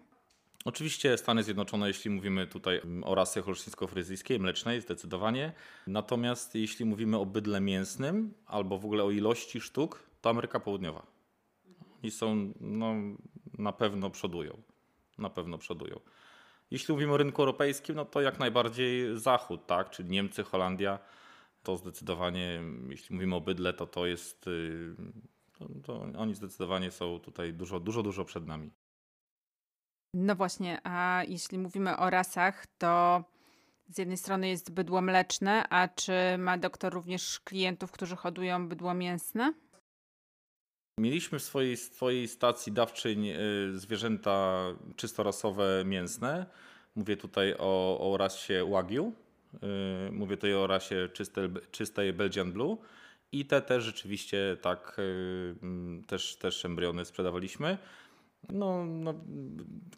Oczywiście 0.65 1.19
Stany 1.19 1.43
Zjednoczone, 1.43 1.89
jeśli 1.89 2.11
mówimy 2.11 2.47
tutaj 2.47 2.81
o 3.05 3.15
rasie 3.15 3.43
holsztyńsko-fryzyjskiej, 3.43 4.41
mlecznej, 4.41 4.81
zdecydowanie. 4.81 5.53
Natomiast 5.87 6.55
jeśli 6.55 6.85
mówimy 6.85 7.19
o 7.19 7.27
bydle 7.27 7.61
mięsnym 7.61 8.35
albo 8.47 8.79
w 8.79 8.85
ogóle 8.85 9.05
o 9.05 9.11
ilości 9.11 9.61
sztuk, 9.61 10.03
to 10.21 10.31
Ameryka 10.31 10.61
Południowa. 10.61 11.07
I 12.03 12.11
są, 12.11 12.53
no, 12.61 12.95
na 13.59 13.73
pewno 13.73 14.11
przodują. 14.11 14.63
Na 15.19 15.31
pewno 15.31 15.59
przodują. 15.59 16.01
Jeśli 16.75 16.95
mówimy 16.95 17.13
o 17.13 17.17
rynku 17.17 17.43
europejskim, 17.43 17.97
no 17.97 18.05
to 18.05 18.21
jak 18.21 18.39
najbardziej 18.39 19.19
Zachód, 19.19 19.67
tak? 19.67 19.91
Czyli 19.91 20.11
Niemcy, 20.11 20.45
Holandia. 20.45 20.99
To 21.63 21.77
zdecydowanie, 21.77 22.63
jeśli 22.89 23.15
mówimy 23.15 23.37
o 23.37 23.41
bydle, 23.41 23.73
to 23.73 23.87
to 23.87 24.07
jest 24.07 24.47
y, 24.47 24.95
to, 25.59 25.69
to 25.83 26.01
oni 26.19 26.35
zdecydowanie 26.35 26.91
są 26.91 27.21
tutaj 27.21 27.53
dużo, 27.53 27.81
dużo, 27.81 28.03
dużo 28.03 28.25
przed 28.25 28.47
nami. 28.47 28.71
No 30.15 30.35
właśnie, 30.35 30.81
a 30.85 31.23
jeśli 31.29 31.59
mówimy 31.59 31.97
o 31.97 32.11
rasach, 32.11 32.67
to 32.79 33.25
z 33.89 33.99
jednej 33.99 34.17
strony 34.17 34.49
jest 34.49 34.73
bydło 34.73 35.01
mleczne, 35.01 35.69
a 35.69 35.89
czy 35.89 36.13
ma 36.39 36.59
doktor 36.59 36.93
również 36.93 37.41
klientów, 37.41 37.93
którzy 37.93 38.17
hodują 38.17 38.69
bydło 38.69 38.95
mięsne? 38.95 39.53
Mieliśmy 40.99 41.39
w 41.39 41.43
swojej, 41.43 41.77
swojej 41.77 42.29
stacji 42.29 42.73
dawczyń 42.73 43.27
y, 43.27 43.39
zwierzęta 43.79 44.65
czysto 44.97 45.23
rasowe 45.23 45.83
mięsne. 45.85 46.47
Mówię 46.97 47.17
tutaj 47.17 47.55
o, 47.59 48.13
o 48.13 48.17
rasie 48.17 48.71
Wagyu. 48.71 49.13
Y, 50.09 50.13
mówię 50.13 50.37
tutaj 50.37 50.55
o 50.55 50.67
rasie 50.67 51.09
czystej, 51.13 51.49
czystej 51.71 52.13
Belgian 52.13 52.53
Blue. 52.53 52.77
I 53.33 53.45
te 53.45 53.63
też 53.63 53.85
rzeczywiście 53.85 54.57
tak, 54.63 54.97
y, 54.99 55.55
mm, 55.63 56.05
też, 56.05 56.37
też 56.37 56.65
embriony 56.65 57.05
sprzedawaliśmy. 57.05 57.79
No, 58.49 58.85
no, 58.85 59.15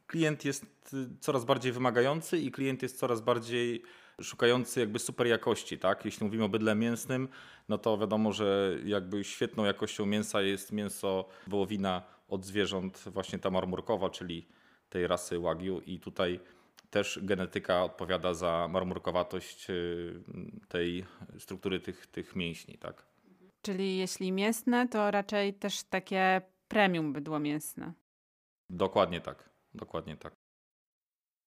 klient 0.07 0.45
jest 0.45 0.97
coraz 1.21 1.45
bardziej 1.45 1.73
wymagający 1.73 2.39
i 2.39 2.51
klient 2.51 2.83
jest 2.83 2.99
coraz 2.99 3.21
bardziej 3.21 3.83
szukający 4.23 4.81
jakby 4.81 4.99
super 4.99 5.27
jakości, 5.27 5.79
tak? 5.79 6.05
Jeśli 6.05 6.27
mówimy 6.27 6.45
o 6.45 6.49
bydle 6.49 6.75
mięsnym, 6.75 7.29
no 7.69 7.79
to 7.79 7.99
wiadomo, 7.99 8.33
że 8.33 8.79
jakby 8.85 9.25
świetną 9.25 9.65
jakością 9.65 10.07
mięsa 10.07 10.43
jest 10.43 10.73
mięso 10.73 11.29
wołowina 11.47 12.03
od 12.29 12.45
zwierząt 12.45 13.05
właśnie 13.07 13.39
ta 13.39 13.51
marmurkowa, 13.51 14.11
czyli 14.11 14.47
tej 14.89 15.07
rasy 15.07 15.39
Wagyu 15.39 15.81
i 15.81 16.01
tutaj 16.01 16.41
też 16.91 17.19
genetyka 17.23 17.85
odpowiada 17.85 18.35
za 18.35 18.69
marmurkowatość 18.71 19.71
y, 19.71 20.23
tej 20.69 21.05
struktury 21.39 21.81
tych, 21.81 22.07
tych 22.07 22.37
mięśni, 22.37 22.79
tak? 22.79 23.07
Czyli 23.63 23.97
jeśli 23.97 24.33
mięsne, 24.33 24.89
to 24.89 25.11
raczej 25.11 25.55
też 25.55 25.83
takie 25.83 26.41
premium 26.69 27.13
bydło 27.13 27.39
mięsne. 27.39 27.93
Dokładnie 28.71 29.21
tak, 29.21 29.51
dokładnie 29.75 30.17
tak. 30.17 30.36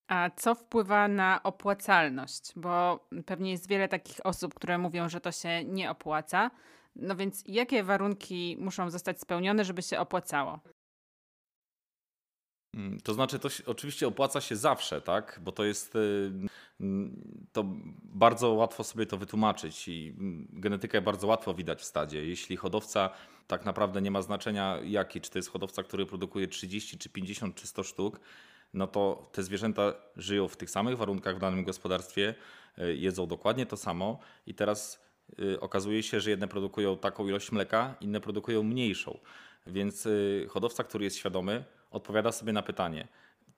A 0.09 0.29
co 0.35 0.55
wpływa 0.55 1.07
na 1.07 1.43
opłacalność? 1.43 2.51
Bo 2.55 3.07
pewnie 3.25 3.51
jest 3.51 3.67
wiele 3.67 3.87
takich 3.87 4.25
osób, 4.25 4.53
które 4.53 4.77
mówią, 4.77 5.09
że 5.09 5.21
to 5.21 5.31
się 5.31 5.63
nie 5.63 5.91
opłaca. 5.91 6.51
No 6.95 7.15
więc 7.15 7.43
jakie 7.45 7.83
warunki 7.83 8.57
muszą 8.59 8.89
zostać 8.89 9.21
spełnione, 9.21 9.65
żeby 9.65 9.81
się 9.81 9.99
opłacało? 9.99 10.59
Mm, 12.75 12.99
to 12.99 13.13
znaczy, 13.13 13.39
to 13.39 13.49
się, 13.49 13.65
oczywiście 13.65 14.07
opłaca 14.07 14.41
się 14.41 14.55
zawsze, 14.55 15.01
tak? 15.01 15.39
Bo 15.43 15.51
to 15.51 15.63
jest. 15.63 15.95
Y, 15.95 16.31
to 17.51 17.63
bardzo 18.03 18.49
łatwo 18.49 18.83
sobie 18.83 19.05
to 19.05 19.17
wytłumaczyć 19.17 19.87
i 19.87 20.15
mm, 20.17 20.47
genetykę 20.53 21.01
bardzo 21.01 21.27
łatwo 21.27 21.53
widać 21.53 21.79
w 21.79 21.85
stadzie. 21.85 22.25
Jeśli 22.25 22.57
hodowca 22.57 23.09
tak 23.47 23.65
naprawdę 23.65 24.01
nie 24.01 24.11
ma 24.11 24.21
znaczenia 24.21 24.79
jaki, 24.83 25.21
czy 25.21 25.31
to 25.31 25.39
jest 25.39 25.49
hodowca, 25.49 25.83
który 25.83 26.05
produkuje 26.05 26.47
30, 26.47 26.97
czy 26.97 27.09
50, 27.09 27.55
czy 27.55 27.67
100 27.67 27.83
sztuk, 27.83 28.19
no 28.73 28.87
to 28.87 29.29
te 29.31 29.43
zwierzęta 29.43 29.93
żyją 30.15 30.47
w 30.47 30.57
tych 30.57 30.69
samych 30.69 30.97
warunkach 30.97 31.35
w 31.35 31.39
danym 31.39 31.63
gospodarstwie, 31.63 32.35
y, 32.77 32.95
jedzą 32.95 33.27
dokładnie 33.27 33.65
to 33.65 33.77
samo 33.77 34.19
i 34.45 34.53
teraz 34.53 35.03
y, 35.39 35.59
okazuje 35.59 36.03
się, 36.03 36.19
że 36.19 36.29
jedne 36.29 36.47
produkują 36.47 36.97
taką 36.97 37.27
ilość 37.27 37.51
mleka, 37.51 37.95
inne 38.01 38.21
produkują 38.21 38.63
mniejszą. 38.63 39.19
Więc 39.67 40.07
hodowca, 40.49 40.83
który 40.83 41.03
jest 41.03 41.17
świadomy, 41.17 41.63
odpowiada 41.91 42.31
sobie 42.31 42.53
na 42.53 42.61
pytanie, 42.61 43.07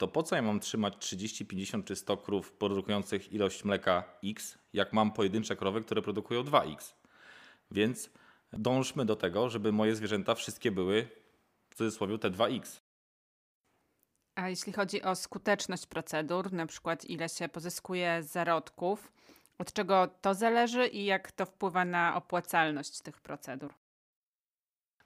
to 0.02 0.08
po 0.08 0.24
co 0.24 0.36
ja 0.36 0.42
mam 0.42 0.60
trzymać 0.60 0.94
30, 1.00 1.46
50 1.46 1.86
czy 1.86 1.96
100 1.96 2.18
krów 2.18 2.52
produkujących 2.52 3.34
ilość 3.34 3.64
mleka 3.64 4.04
X, 4.24 4.58
jak 4.74 4.94
mam 4.94 5.12
pojedyncze 5.12 5.56
krowy, 5.56 5.82
które 5.82 6.02
produkują 6.02 6.44
2X? 6.44 6.94
Więc 7.72 8.10
dążmy 8.54 9.06
do 9.06 9.16
tego, 9.16 9.50
żeby 9.50 9.72
moje 9.72 9.96
zwierzęta 9.96 10.36
wszystkie 10.36 10.72
były 10.72 11.08
w 11.70 11.76
cudzysłowie 11.76 12.18
te 12.18 12.32
2X. 12.32 12.80
A 14.36 14.50
jeśli 14.50 14.74
chodzi 14.74 15.02
o 15.02 15.16
skuteczność 15.16 15.86
procedur, 15.86 16.54
na 16.54 16.66
przykład 16.66 17.06
ile 17.06 17.30
się 17.30 17.50
pozyskuje 17.50 18.24
zarodków, 18.24 19.12
od 19.58 19.74
czego 19.74 20.08
to 20.22 20.34
zależy 20.34 20.88
i 20.88 21.06
jak 21.06 21.32
to 21.32 21.46
wpływa 21.46 21.86
na 21.86 22.16
opłacalność 22.16 23.02
tych 23.02 23.22
procedur? 23.22 23.74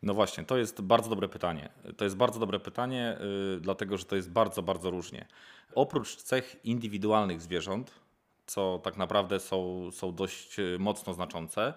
No 0.04 0.14
właśnie, 0.14 0.44
to 0.44 0.58
jest 0.58 0.82
bardzo 0.82 1.10
dobre 1.10 1.30
pytanie. 1.30 1.70
To 1.98 2.04
jest 2.04 2.18
bardzo 2.18 2.40
dobre 2.40 2.60
pytanie, 2.60 3.18
yy, 3.20 3.60
dlatego 3.62 3.98
że 3.98 4.06
to 4.06 4.16
jest 4.16 4.32
bardzo, 4.32 4.64
bardzo 4.64 4.90
różnie. 4.90 5.28
Oprócz 5.76 6.16
cech 6.16 6.56
indywidualnych 6.64 7.42
zwierząt, 7.42 7.92
co 8.46 8.80
tak 8.84 8.98
naprawdę 8.98 9.40
są, 9.40 9.90
są 9.92 10.16
dość 10.16 10.60
y, 10.60 10.78
mocno 10.80 11.14
znaczące, 11.14 11.74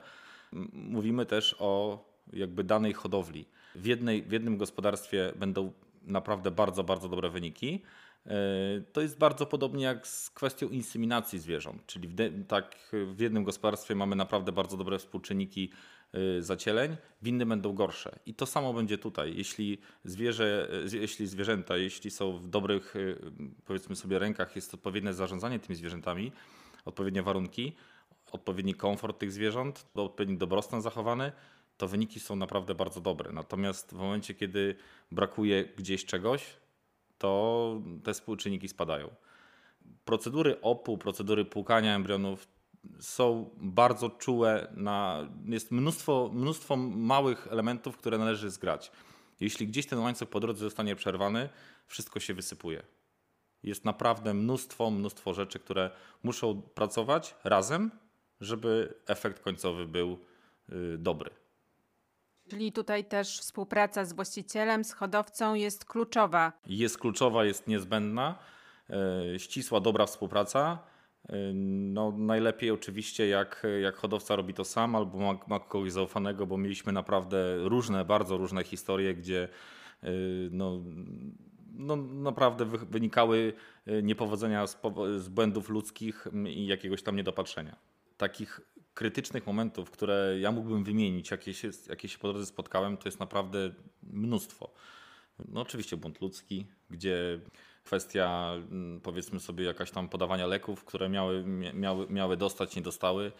mówimy 0.72 1.26
też 1.26 1.56
o 1.58 2.04
jakby 2.32 2.64
danej 2.64 2.92
hodowli. 2.92 3.48
W, 3.74 3.86
jednej, 3.86 4.22
w 4.22 4.32
jednym 4.32 4.58
gospodarstwie 4.58 5.32
będą 5.36 5.72
naprawdę 6.02 6.50
bardzo, 6.50 6.84
bardzo 6.84 7.08
dobre 7.08 7.30
wyniki. 7.30 7.82
Y, 8.26 8.30
to 8.92 9.00
jest 9.00 9.18
bardzo 9.18 9.46
podobnie 9.46 9.84
jak 9.84 10.06
z 10.06 10.30
kwestią 10.30 10.68
inseminacji 10.68 11.38
zwierząt, 11.38 11.86
czyli 11.86 12.08
w, 12.08 12.46
tak 12.48 12.90
w 12.92 13.20
jednym 13.20 13.44
gospodarstwie 13.44 13.94
mamy 13.94 14.16
naprawdę 14.16 14.52
bardzo 14.52 14.76
dobre 14.76 14.98
współczynniki 14.98 15.70
Y, 16.14 16.42
zacieleń, 16.42 16.96
w 17.22 17.28
innym 17.28 17.48
będą 17.48 17.72
gorsze. 17.72 18.18
I 18.26 18.34
to 18.34 18.46
samo 18.46 18.74
będzie 18.74 18.98
tutaj. 18.98 19.36
Jeśli, 19.36 19.78
zwierzę, 20.04 20.68
jeśli 20.92 21.26
zwierzęta, 21.26 21.76
jeśli 21.76 22.10
są 22.10 22.38
w 22.38 22.48
dobrych, 22.48 22.96
y, 22.96 23.18
powiedzmy 23.64 23.96
sobie, 23.96 24.18
rękach, 24.18 24.56
jest 24.56 24.74
odpowiednie 24.74 25.12
zarządzanie 25.12 25.58
tymi 25.58 25.76
zwierzętami, 25.76 26.32
odpowiednie 26.84 27.22
warunki, 27.22 27.76
odpowiedni 28.32 28.74
komfort 28.74 29.18
tych 29.18 29.32
zwierząt, 29.32 29.86
odpowiedni 29.94 30.38
dobrostan 30.38 30.82
zachowany, 30.82 31.32
to 31.78 31.88
wyniki 31.88 32.20
są 32.20 32.36
naprawdę 32.36 32.74
bardzo 32.74 33.00
dobre. 33.00 33.32
Natomiast 33.32 33.90
w 33.90 33.98
momencie, 33.98 34.34
kiedy 34.34 34.76
brakuje 35.12 35.64
gdzieś 35.64 36.04
czegoś, 36.04 36.44
to 37.18 37.80
te 38.04 38.14
współczynniki 38.14 38.68
spadają. 38.68 39.10
Procedury 40.04 40.60
OPU, 40.60 40.98
procedury 40.98 41.44
płukania 41.44 41.94
embrionów 41.94 42.48
są 43.00 43.50
bardzo 43.56 44.10
czułe 44.10 44.72
na. 44.76 45.28
Jest 45.44 45.70
mnóstwo, 45.70 46.30
mnóstwo 46.34 46.76
małych 46.76 47.46
elementów, 47.50 47.96
które 47.96 48.18
należy 48.18 48.50
zgrać. 48.50 48.92
Jeśli 49.40 49.66
gdzieś 49.68 49.86
ten 49.86 49.98
łańcuch 49.98 50.28
po 50.28 50.40
drodze 50.40 50.60
zostanie 50.60 50.96
przerwany, 50.96 51.48
wszystko 51.86 52.20
się 52.20 52.34
wysypuje. 52.34 52.82
Jest 53.62 53.84
naprawdę 53.84 54.34
mnóstwo, 54.34 54.90
mnóstwo 54.90 55.34
rzeczy, 55.34 55.58
które 55.58 55.90
muszą 56.22 56.62
pracować 56.62 57.34
razem, 57.44 57.90
żeby 58.40 58.94
efekt 59.06 59.42
końcowy 59.42 59.86
był 59.86 60.18
y, 60.72 60.98
dobry. 60.98 61.30
Czyli 62.48 62.72
tutaj 62.72 63.04
też 63.04 63.40
współpraca 63.40 64.04
z 64.04 64.12
właścicielem, 64.12 64.84
z 64.84 64.92
hodowcą 64.92 65.54
jest 65.54 65.84
kluczowa. 65.84 66.52
Jest 66.66 66.98
kluczowa, 66.98 67.44
jest 67.44 67.66
niezbędna. 67.66 68.38
Y, 69.34 69.38
ścisła, 69.38 69.80
dobra 69.80 70.06
współpraca 70.06 70.78
no, 71.54 72.12
najlepiej 72.12 72.70
oczywiście, 72.70 73.28
jak, 73.28 73.66
jak 73.82 73.96
hodowca 73.96 74.36
robi 74.36 74.54
to 74.54 74.64
sam 74.64 74.96
albo 74.96 75.18
ma, 75.18 75.38
ma 75.46 75.60
kogoś 75.60 75.92
zaufanego, 75.92 76.46
bo 76.46 76.58
mieliśmy 76.58 76.92
naprawdę 76.92 77.68
różne, 77.68 78.04
bardzo 78.04 78.36
różne 78.36 78.64
historie, 78.64 79.14
gdzie 79.14 79.48
y, 80.04 80.08
no, 80.52 80.80
no, 81.72 81.96
naprawdę 81.96 82.64
wynikały 82.64 83.52
niepowodzenia 84.02 84.66
z, 84.66 84.80
z 85.16 85.28
błędów 85.28 85.68
ludzkich 85.68 86.26
i 86.46 86.66
jakiegoś 86.66 87.02
tam 87.02 87.16
niedopatrzenia. 87.16 87.76
Takich 88.16 88.60
krytycznych 88.98 89.46
momentów, 89.46 89.90
które 89.90 90.36
ja 90.40 90.52
mógłbym 90.52 90.84
wymienić, 90.84 91.30
jakie 91.30 91.54
się, 91.54 91.70
jakie 91.88 92.08
się 92.08 92.18
po 92.18 92.28
drodze 92.28 92.46
spotkałem, 92.46 92.96
to 92.96 93.08
jest 93.08 93.20
naprawdę 93.20 93.70
mnóstwo. 94.02 94.70
No 95.48 95.60
oczywiście 95.60 95.96
błąd 95.96 96.20
ludzki, 96.20 96.66
gdzie 96.90 97.40
kwestia 97.84 98.52
mm, 98.54 99.00
powiedzmy 99.00 99.40
sobie 99.40 99.64
jakaś 99.64 99.90
tam 99.90 100.08
podawania 100.08 100.46
leków, 100.46 100.84
które 100.84 101.08
miały, 101.08 101.44
miały, 101.74 102.06
miały 102.10 102.36
dostać, 102.36 102.76
nie 102.76 102.82
dostały. 102.82 103.32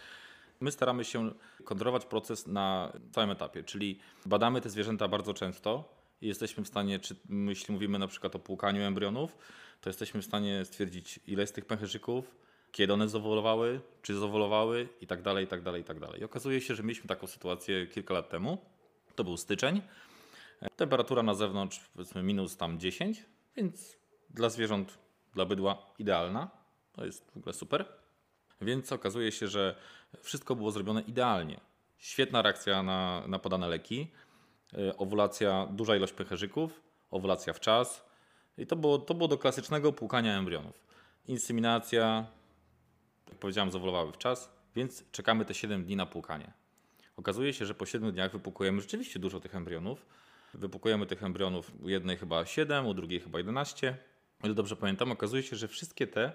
My 0.61 0.73
staramy 0.73 1.05
się 1.05 1.31
kontrolować 1.65 2.05
proces 2.05 2.47
na 2.47 2.93
całym 3.12 3.31
etapie, 3.31 3.65
czyli 3.65 3.99
badamy 4.27 4.61
te 4.61 4.71
zwierzęta 4.71 5.09
bardzo 5.09 5.35
często 5.35 5.85
i 6.21 6.27
jesteśmy 6.27 6.65
w 6.65 6.69
stanie, 6.69 6.99
czy 6.99 7.17
jeśli 7.49 7.75
mówimy 7.75 7.99
na 7.99 8.07
przykład 8.07 8.37
o 8.37 8.38
płukaniu 8.38 8.83
embrionów, 8.83 9.37
to 9.81 9.91
jesteśmy 9.91 10.23
w 10.23 10.25
stanie 10.25 10.65
stwierdzić 10.65 11.21
ile 11.27 11.43
jest 11.43 11.55
tych 11.55 11.65
pęcherzyków, 11.65 12.48
kiedy 12.78 12.92
one 12.92 13.08
zawolowały, 13.08 13.80
czy 14.02 14.14
zawolowały 14.14 14.88
i 15.00 15.06
tak 15.06 15.23
dalej, 15.23 15.44
i 15.44 15.49
tak 15.49 15.62
dalej, 15.62 15.82
i 15.82 15.85
tak 15.85 16.00
dalej. 16.00 16.20
I 16.20 16.25
okazuje 16.25 16.61
się, 16.61 16.75
że 16.75 16.82
mieliśmy 16.82 17.08
taką 17.08 17.26
sytuację 17.26 17.87
kilka 17.87 18.14
lat 18.14 18.28
temu. 18.28 18.58
To 19.14 19.25
był 19.25 19.37
styczeń. 19.37 19.82
Temperatura 20.76 21.23
na 21.23 21.35
zewnątrz 21.35 21.80
powiedzmy 21.94 22.23
minus 22.23 22.56
tam 22.56 22.80
10, 22.80 23.25
więc 23.56 23.99
dla 24.30 24.49
zwierząt, 24.49 24.99
dla 25.35 25.44
bydła 25.44 25.87
idealna. 25.99 26.50
To 26.92 27.04
jest 27.04 27.30
w 27.30 27.37
ogóle 27.37 27.52
super. 27.52 27.85
Więc 28.61 28.92
okazuje 28.92 29.32
się, 29.32 29.49
że 29.49 29.76
wszystko 30.23 30.56
było 30.56 30.70
zrobione 30.70 31.00
idealnie. 31.00 31.61
Świetna 31.97 32.42
reakcja 32.42 32.82
na, 32.82 33.23
na 33.28 33.38
podane 33.38 33.68
leki, 33.68 34.11
e, 34.75 34.97
owulacja, 34.97 35.66
duża 35.70 35.97
ilość 35.97 36.12
pęcherzyków, 36.12 36.80
owulacja 37.11 37.52
w 37.52 37.61
czas. 37.61 38.04
I 38.58 38.66
to 38.66 38.76
było, 38.76 38.99
to 38.99 39.14
było 39.14 39.28
do 39.28 39.38
klasycznego 39.38 39.92
płukania 39.92 40.38
embrionów. 40.38 40.85
Inseminacja, 41.26 42.38
jak 43.28 43.38
powiedziałem, 43.38 43.70
zawolowały 43.70 44.12
w 44.12 44.18
czas, 44.18 44.50
więc 44.76 45.11
czekamy 45.11 45.44
te 45.44 45.54
7 45.54 45.85
dni 45.85 45.97
na 45.97 46.06
płukanie. 46.06 46.52
Okazuje 47.16 47.52
się, 47.52 47.66
że 47.66 47.75
po 47.75 47.87
7 47.87 48.12
dniach 48.12 48.32
wypłukujemy 48.32 48.80
rzeczywiście 48.80 49.18
dużo 49.18 49.40
tych 49.40 49.54
embrionów. 49.54 50.06
Wypłukujemy 50.54 51.06
tych 51.06 51.23
embrionów 51.23 51.73
u 51.82 51.88
jednej 51.88 52.16
chyba 52.16 52.47
7, 52.47 52.87
u 52.87 52.94
drugiej 52.94 53.20
chyba 53.20 53.38
11 53.38 53.99
o 54.42 54.47
ile 54.47 54.54
dobrze 54.54 54.76
pamiętam, 54.76 55.12
okazuje 55.12 55.42
się, 55.42 55.56
że 55.56 55.68
wszystkie 55.68 56.06
te 56.06 56.32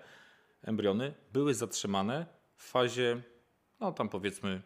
embriony 0.61 1.13
były 1.33 1.53
zatrzymane 1.53 2.25
w 2.57 2.63
fazie, 2.63 3.21
no 3.79 3.91
tam 3.91 4.09
powiedzmy 4.09 4.61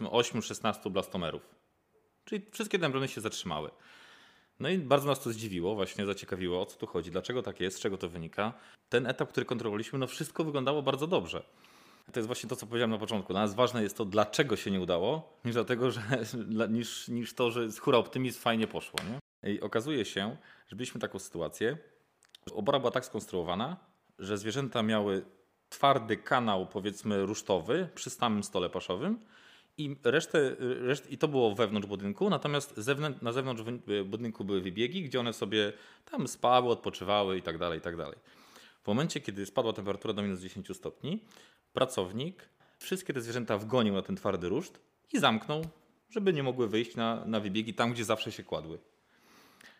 8-16 0.00 0.90
blastomerów. 0.90 1.42
Czyli 2.24 2.46
wszystkie 2.50 2.78
te 2.78 2.86
embriony 2.86 3.08
się 3.08 3.20
zatrzymały. 3.20 3.70
No 4.60 4.68
i 4.68 4.78
bardzo 4.78 5.06
nas 5.06 5.20
to 5.20 5.30
zdziwiło, 5.30 5.74
właśnie 5.74 6.06
zaciekawiło, 6.06 6.62
o 6.62 6.66
co 6.66 6.78
tu 6.78 6.86
chodzi, 6.86 7.10
dlaczego 7.10 7.42
tak 7.42 7.60
jest, 7.60 7.76
z 7.76 7.80
czego 7.80 7.98
to 7.98 8.08
wynika. 8.08 8.52
Ten 8.88 9.06
etap, 9.06 9.28
który 9.28 9.46
kontrolowaliśmy, 9.46 9.98
no 9.98 10.06
wszystko 10.06 10.44
wyglądało 10.44 10.82
bardzo 10.82 11.06
dobrze. 11.06 11.42
To 12.12 12.20
jest 12.20 12.26
właśnie 12.26 12.48
to, 12.48 12.56
co 12.56 12.66
powiedziałem 12.66 12.90
na 12.90 12.98
początku. 12.98 13.32
Dla 13.32 13.42
nas 13.42 13.54
ważne 13.54 13.82
jest 13.82 13.96
to, 13.96 14.04
dlaczego 14.04 14.56
się 14.56 14.70
nie 14.70 14.80
udało, 14.80 15.38
niż 15.44 15.54
dlatego, 15.54 15.90
że 15.90 16.02
niż, 16.68 17.08
niż 17.08 17.34
to, 17.34 17.50
że 17.50 17.70
z 17.70 17.78
hura 17.78 17.98
optymizm 17.98 18.40
fajnie 18.40 18.66
poszło. 18.66 19.00
Nie? 19.10 19.52
I 19.52 19.60
okazuje 19.60 20.04
się, 20.04 20.36
że 20.68 20.76
mieliśmy 20.76 21.00
taką 21.00 21.18
sytuację, 21.18 21.78
że 22.46 22.54
obora 22.54 22.78
była 22.78 22.90
tak 22.90 23.04
skonstruowana, 23.04 23.76
że 24.18 24.38
zwierzęta 24.38 24.82
miały 24.82 25.24
twardy 25.68 26.16
kanał, 26.16 26.66
powiedzmy, 26.66 27.26
rusztowy 27.26 27.88
przy 27.94 28.10
samym 28.10 28.44
stole 28.44 28.70
paszowym 28.70 29.20
i 29.78 29.96
resztę, 30.04 30.56
reszt, 30.58 31.10
i 31.10 31.18
to 31.18 31.28
było 31.28 31.54
wewnątrz 31.54 31.88
budynku, 31.88 32.30
natomiast 32.30 32.80
na 33.22 33.32
zewnątrz 33.32 33.62
budynku 34.04 34.44
były 34.44 34.60
wybiegi, 34.60 35.02
gdzie 35.02 35.20
one 35.20 35.32
sobie 35.32 35.72
tam 36.10 36.28
spały, 36.28 36.68
odpoczywały 36.68 37.38
i 37.38 37.42
tak 37.42 37.58
dalej, 37.58 37.78
i 37.78 37.82
tak 37.82 37.96
dalej. 37.96 38.18
W 38.82 38.86
momencie, 38.86 39.20
kiedy 39.20 39.46
spadła 39.46 39.72
temperatura 39.72 40.14
do 40.14 40.22
minus 40.22 40.40
10 40.40 40.76
stopni, 40.76 41.24
pracownik 41.72 42.48
wszystkie 42.78 43.12
te 43.12 43.20
zwierzęta 43.20 43.58
wgonił 43.58 43.94
na 43.94 44.02
ten 44.02 44.16
twardy 44.16 44.48
ruszt 44.48 44.80
i 45.12 45.18
zamknął, 45.18 45.64
żeby 46.10 46.32
nie 46.32 46.42
mogły 46.42 46.68
wyjść 46.68 46.96
na, 46.96 47.24
na 47.24 47.40
wybiegi 47.40 47.74
tam, 47.74 47.92
gdzie 47.92 48.04
zawsze 48.04 48.32
się 48.32 48.44
kładły. 48.44 48.78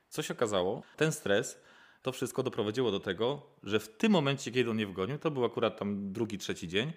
Co 0.08 0.22
się 0.22 0.34
okazało? 0.34 0.82
Ten 0.96 1.12
stres, 1.12 1.60
to 2.02 2.12
wszystko 2.12 2.42
doprowadziło 2.42 2.90
do 2.90 3.00
tego, 3.00 3.42
że 3.62 3.80
w 3.80 3.88
tym 3.88 4.12
momencie, 4.12 4.50
kiedy 4.50 4.70
on 4.70 4.78
je 4.78 4.86
wgonił, 4.86 5.18
to 5.18 5.30
był 5.30 5.44
akurat 5.44 5.78
tam 5.78 6.12
drugi, 6.12 6.38
trzeci 6.38 6.68
dzień, 6.68 6.92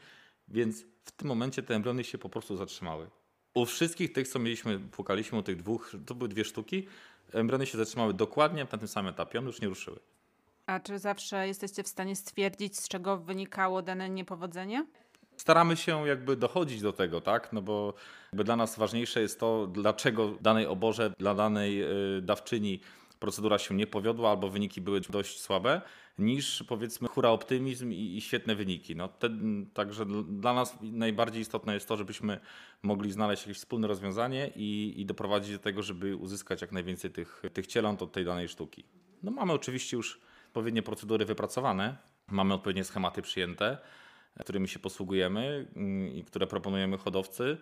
więc 0.47 0.85
w 1.03 1.11
tym 1.11 1.27
momencie 1.27 1.63
te 1.63 1.75
embriony 1.75 2.03
się 2.03 2.17
po 2.17 2.29
prostu 2.29 2.57
zatrzymały. 2.57 3.09
U 3.53 3.65
wszystkich 3.65 4.13
tych, 4.13 4.27
co 4.27 4.39
mieliśmy, 4.39 4.79
pukaliśmy 4.79 5.37
u 5.37 5.43
tych 5.43 5.57
dwóch, 5.57 5.91
to 6.05 6.15
były 6.15 6.29
dwie 6.29 6.45
sztuki, 6.45 6.87
embriony 7.33 7.65
się 7.65 7.77
zatrzymały 7.77 8.13
dokładnie 8.13 8.67
na 8.71 8.77
tym 8.77 8.87
samym 8.87 9.09
etapie, 9.09 9.39
one 9.39 9.47
już 9.47 9.61
nie 9.61 9.67
ruszyły. 9.67 9.99
A 10.65 10.79
czy 10.79 10.99
zawsze 10.99 11.47
jesteście 11.47 11.83
w 11.83 11.87
stanie 11.87 12.15
stwierdzić, 12.15 12.77
z 12.77 12.87
czego 12.87 13.17
wynikało 13.17 13.81
dane 13.81 14.09
niepowodzenie? 14.09 14.85
Staramy 15.37 15.77
się 15.77 16.07
jakby 16.07 16.35
dochodzić 16.35 16.81
do 16.81 16.93
tego, 16.93 17.21
tak? 17.21 17.53
No 17.53 17.61
bo 17.61 17.93
dla 18.33 18.55
nas 18.55 18.77
ważniejsze 18.77 19.21
jest 19.21 19.39
to, 19.39 19.67
dlaczego 19.67 20.37
danej 20.41 20.67
oborze, 20.67 21.13
dla 21.19 21.35
danej 21.35 21.83
y, 22.17 22.21
dawczyni 22.21 22.79
procedura 23.19 23.57
się 23.57 23.75
nie 23.75 23.87
powiodła 23.87 24.29
albo 24.29 24.49
wyniki 24.49 24.81
były 24.81 25.01
dość 25.01 25.41
słabe, 25.41 25.81
niż 26.19 26.63
powiedzmy 26.67 27.07
hura 27.07 27.29
optymizm 27.29 27.91
i, 27.91 28.17
i 28.17 28.21
świetne 28.21 28.55
wyniki. 28.55 28.95
No 28.95 29.07
te, 29.07 29.29
także 29.73 30.05
dla 30.27 30.53
nas 30.53 30.77
najbardziej 30.81 31.41
istotne 31.41 31.73
jest 31.73 31.87
to, 31.87 31.97
żebyśmy 31.97 32.39
mogli 32.81 33.11
znaleźć 33.11 33.43
jakieś 33.43 33.57
wspólne 33.57 33.87
rozwiązanie 33.87 34.51
i, 34.55 34.93
i 34.97 35.05
doprowadzić 35.05 35.51
do 35.53 35.59
tego, 35.59 35.83
żeby 35.83 36.15
uzyskać 36.15 36.61
jak 36.61 36.71
najwięcej 36.71 37.11
tych, 37.11 37.43
tych 37.53 37.67
cieląt 37.67 38.01
od 38.01 38.11
tej 38.11 38.25
danej 38.25 38.47
sztuki. 38.47 38.83
No 39.23 39.31
mamy 39.31 39.53
oczywiście 39.53 39.97
już 39.97 40.19
odpowiednie 40.53 40.83
procedury 40.83 41.25
wypracowane, 41.25 41.97
mamy 42.27 42.53
odpowiednie 42.53 42.83
schematy 42.83 43.21
przyjęte, 43.21 43.77
którymi 44.39 44.67
się 44.67 44.79
posługujemy 44.79 45.67
mm, 45.75 46.07
i 46.13 46.23
które 46.23 46.47
proponujemy 46.47 46.97
hodowcy, 46.97 47.57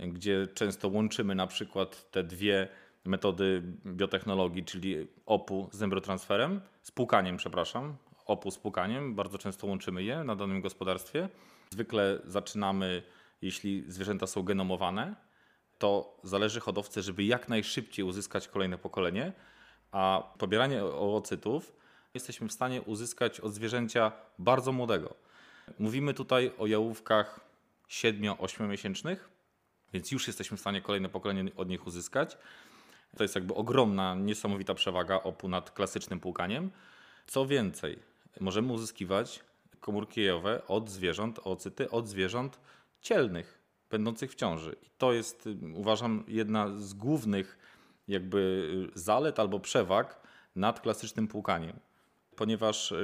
gdzie 0.00 0.46
często 0.54 0.88
łączymy 0.88 1.34
na 1.34 1.46
przykład 1.46 2.10
te 2.10 2.24
dwie 2.24 2.68
metody 3.04 3.62
biotechnologii, 3.86 4.64
czyli 4.64 5.06
OPU 5.26 5.68
z 5.72 5.82
embryotransferem, 5.82 6.60
z 6.82 6.90
płukaniem, 6.90 7.36
przepraszam, 7.36 7.96
OPU 8.24 8.50
z 8.50 8.58
płukaniem. 8.58 9.14
Bardzo 9.14 9.38
często 9.38 9.66
łączymy 9.66 10.02
je 10.02 10.24
na 10.24 10.36
danym 10.36 10.60
gospodarstwie. 10.60 11.28
Zwykle 11.70 12.18
zaczynamy, 12.24 13.02
jeśli 13.42 13.84
zwierzęta 13.88 14.26
są 14.26 14.42
genomowane, 14.42 15.14
to 15.78 16.20
zależy 16.22 16.60
hodowcy, 16.60 17.02
żeby 17.02 17.24
jak 17.24 17.48
najszybciej 17.48 18.04
uzyskać 18.04 18.48
kolejne 18.48 18.78
pokolenie, 18.78 19.32
a 19.92 20.32
pobieranie 20.38 20.84
oocytów 20.84 21.85
jesteśmy 22.16 22.48
w 22.48 22.52
stanie 22.52 22.82
uzyskać 22.82 23.40
od 23.40 23.54
zwierzęcia 23.54 24.12
bardzo 24.38 24.72
młodego. 24.72 25.14
Mówimy 25.78 26.14
tutaj 26.14 26.52
o 26.58 26.66
jałówkach 26.66 27.40
7-8 27.88 28.68
miesięcznych, 28.68 29.28
więc 29.92 30.10
już 30.10 30.26
jesteśmy 30.26 30.56
w 30.56 30.60
stanie 30.60 30.82
kolejne 30.82 31.08
pokolenie 31.08 31.50
od 31.56 31.68
nich 31.68 31.86
uzyskać. 31.86 32.38
To 33.16 33.24
jest 33.24 33.34
jakby 33.34 33.54
ogromna, 33.54 34.14
niesamowita 34.14 34.74
przewaga 34.74 35.22
OPU 35.22 35.48
nad 35.48 35.70
klasycznym 35.70 36.20
płukaniem. 36.20 36.70
Co 37.26 37.46
więcej, 37.46 37.98
możemy 38.40 38.72
uzyskiwać 38.72 39.44
komórki 39.80 40.20
jajowe 40.20 40.66
od 40.66 40.90
zwierząt, 40.90 41.40
ocyty 41.44 41.90
od 41.90 42.08
zwierząt 42.08 42.60
cielnych, 43.00 43.58
będących 43.90 44.32
w 44.32 44.34
ciąży. 44.34 44.76
I 44.82 44.90
to 44.98 45.12
jest, 45.12 45.48
uważam, 45.74 46.24
jedna 46.28 46.78
z 46.78 46.94
głównych 46.94 47.58
jakby 48.08 48.68
zalet 48.94 49.40
albo 49.40 49.60
przewag 49.60 50.20
nad 50.56 50.80
klasycznym 50.80 51.28
płukaniem 51.28 51.80
ponieważ 52.36 52.94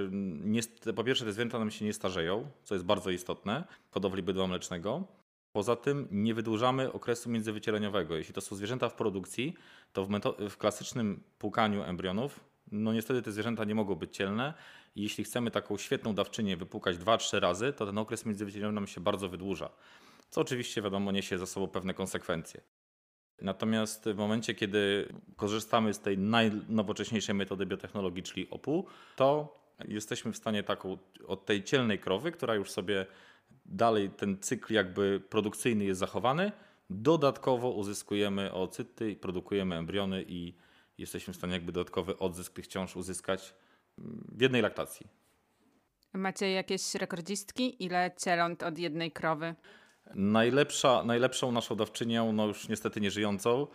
nie, 0.42 0.60
po 0.96 1.04
pierwsze 1.04 1.24
te 1.24 1.32
zwierzęta 1.32 1.58
nam 1.58 1.70
się 1.70 1.84
nie 1.84 1.92
starzeją, 1.92 2.50
co 2.64 2.74
jest 2.74 2.84
bardzo 2.84 3.10
istotne 3.10 3.64
w 3.90 3.94
hodowli 3.94 4.22
bydła 4.22 4.46
mlecznego. 4.46 5.04
Poza 5.52 5.76
tym 5.76 6.08
nie 6.10 6.34
wydłużamy 6.34 6.92
okresu 6.92 7.30
międzywycieleniowego. 7.30 8.16
Jeśli 8.16 8.34
to 8.34 8.40
są 8.40 8.56
zwierzęta 8.56 8.88
w 8.88 8.94
produkcji, 8.94 9.54
to 9.92 10.04
w, 10.04 10.08
w 10.50 10.56
klasycznym 10.56 11.22
płukaniu 11.38 11.82
embrionów, 11.82 12.40
no 12.72 12.92
niestety 12.92 13.22
te 13.22 13.32
zwierzęta 13.32 13.64
nie 13.64 13.74
mogą 13.74 13.94
być 13.94 14.16
cielne 14.16 14.54
i 14.96 15.02
jeśli 15.02 15.24
chcemy 15.24 15.50
taką 15.50 15.78
świetną 15.78 16.14
dawczynię 16.14 16.56
wypłukać 16.56 16.96
2-3 16.96 17.40
razy, 17.40 17.72
to 17.72 17.86
ten 17.86 17.98
okres 17.98 18.26
międzywycieleniowy 18.26 18.74
nam 18.74 18.86
się 18.86 19.00
bardzo 19.00 19.28
wydłuża. 19.28 19.70
Co 20.30 20.40
oczywiście 20.40 20.82
wiadomo 20.82 21.12
niesie 21.12 21.38
za 21.38 21.46
sobą 21.46 21.68
pewne 21.68 21.94
konsekwencje. 21.94 22.60
Natomiast 23.42 24.04
w 24.04 24.16
momencie, 24.16 24.54
kiedy 24.54 25.08
korzystamy 25.36 25.94
z 25.94 26.00
tej 26.00 26.18
najnowocześniejszej 26.18 27.34
metody 27.34 27.66
biotechnologii, 27.66 28.22
czyli 28.22 28.50
OPU, 28.50 28.86
to 29.16 29.58
jesteśmy 29.88 30.32
w 30.32 30.36
stanie 30.36 30.62
taką 30.62 30.98
od 31.26 31.46
tej 31.46 31.64
cielnej 31.64 31.98
krowy, 31.98 32.32
która 32.32 32.54
już 32.54 32.70
sobie 32.70 33.06
dalej 33.66 34.10
ten 34.10 34.38
cykl 34.38 34.74
jakby 34.74 35.22
produkcyjny 35.28 35.84
jest 35.84 36.00
zachowany, 36.00 36.52
dodatkowo 36.90 37.70
uzyskujemy 37.70 38.52
oocyty 38.52 39.16
produkujemy 39.16 39.76
embriony 39.76 40.24
i 40.28 40.54
jesteśmy 40.98 41.32
w 41.32 41.36
stanie 41.36 41.52
jakby 41.52 41.72
dodatkowy 41.72 42.18
odzysk 42.18 42.52
tych 42.52 42.66
ciąż 42.66 42.96
uzyskać 42.96 43.54
w 43.98 44.40
jednej 44.40 44.62
laktacji. 44.62 45.06
Macie 46.12 46.50
jakieś 46.50 46.94
rekordzistki? 46.94 47.84
Ile 47.84 48.10
cieląt 48.24 48.62
od 48.62 48.78
jednej 48.78 49.12
krowy? 49.12 49.54
Najlepsza, 50.14 51.04
najlepszą 51.04 51.52
naszą 51.52 51.76
dawczynią, 51.76 52.32
no 52.32 52.46
już 52.46 52.68
niestety 52.68 53.00
nieżyjącą, 53.00 53.66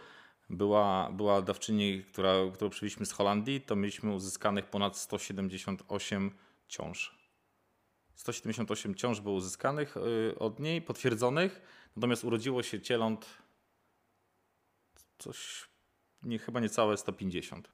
była, 0.50 1.10
była 1.12 1.42
dawczyni, 1.42 2.04
która, 2.04 2.34
którą 2.54 2.70
przywieźliśmy 2.70 3.06
z 3.06 3.12
Holandii. 3.12 3.62
To 3.62 3.76
mieliśmy 3.76 4.14
uzyskanych 4.14 4.66
ponad 4.66 4.98
178 4.98 6.32
ciąż. 6.68 7.18
178 8.16 8.96
ciąż 8.96 9.22
było 9.22 9.36
uzyskanych 9.36 9.98
y, 9.98 10.40
od 10.40 10.60
niej, 10.60 10.82
potwierdzonych, 10.82 11.62
natomiast 11.96 12.24
urodziło 12.24 12.64
się 12.64 12.82
cieląt 12.82 13.26
coś, 15.18 15.70
nie, 16.24 16.40
chyba 16.40 16.60
niecałe 16.60 16.98
150. 16.98 17.72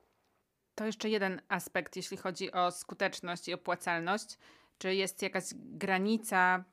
To 0.76 0.86
jeszcze 0.86 1.10
jeden 1.10 1.42
aspekt, 1.48 1.96
jeśli 1.96 2.18
chodzi 2.18 2.52
o 2.52 2.72
skuteczność 2.72 3.48
i 3.48 3.54
opłacalność. 3.54 4.38
Czy 4.78 4.96
jest 4.96 5.22
jakaś 5.22 5.44
granica 5.56 6.64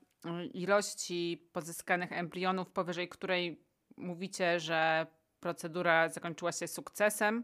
ilości 0.54 1.48
pozyskanych 1.52 2.12
embrionów, 2.12 2.70
powyżej 2.70 3.08
której 3.08 3.62
mówicie, 3.96 4.60
że 4.60 5.06
procedura 5.40 6.08
zakończyła 6.08 6.52
się 6.52 6.68
sukcesem? 6.68 7.42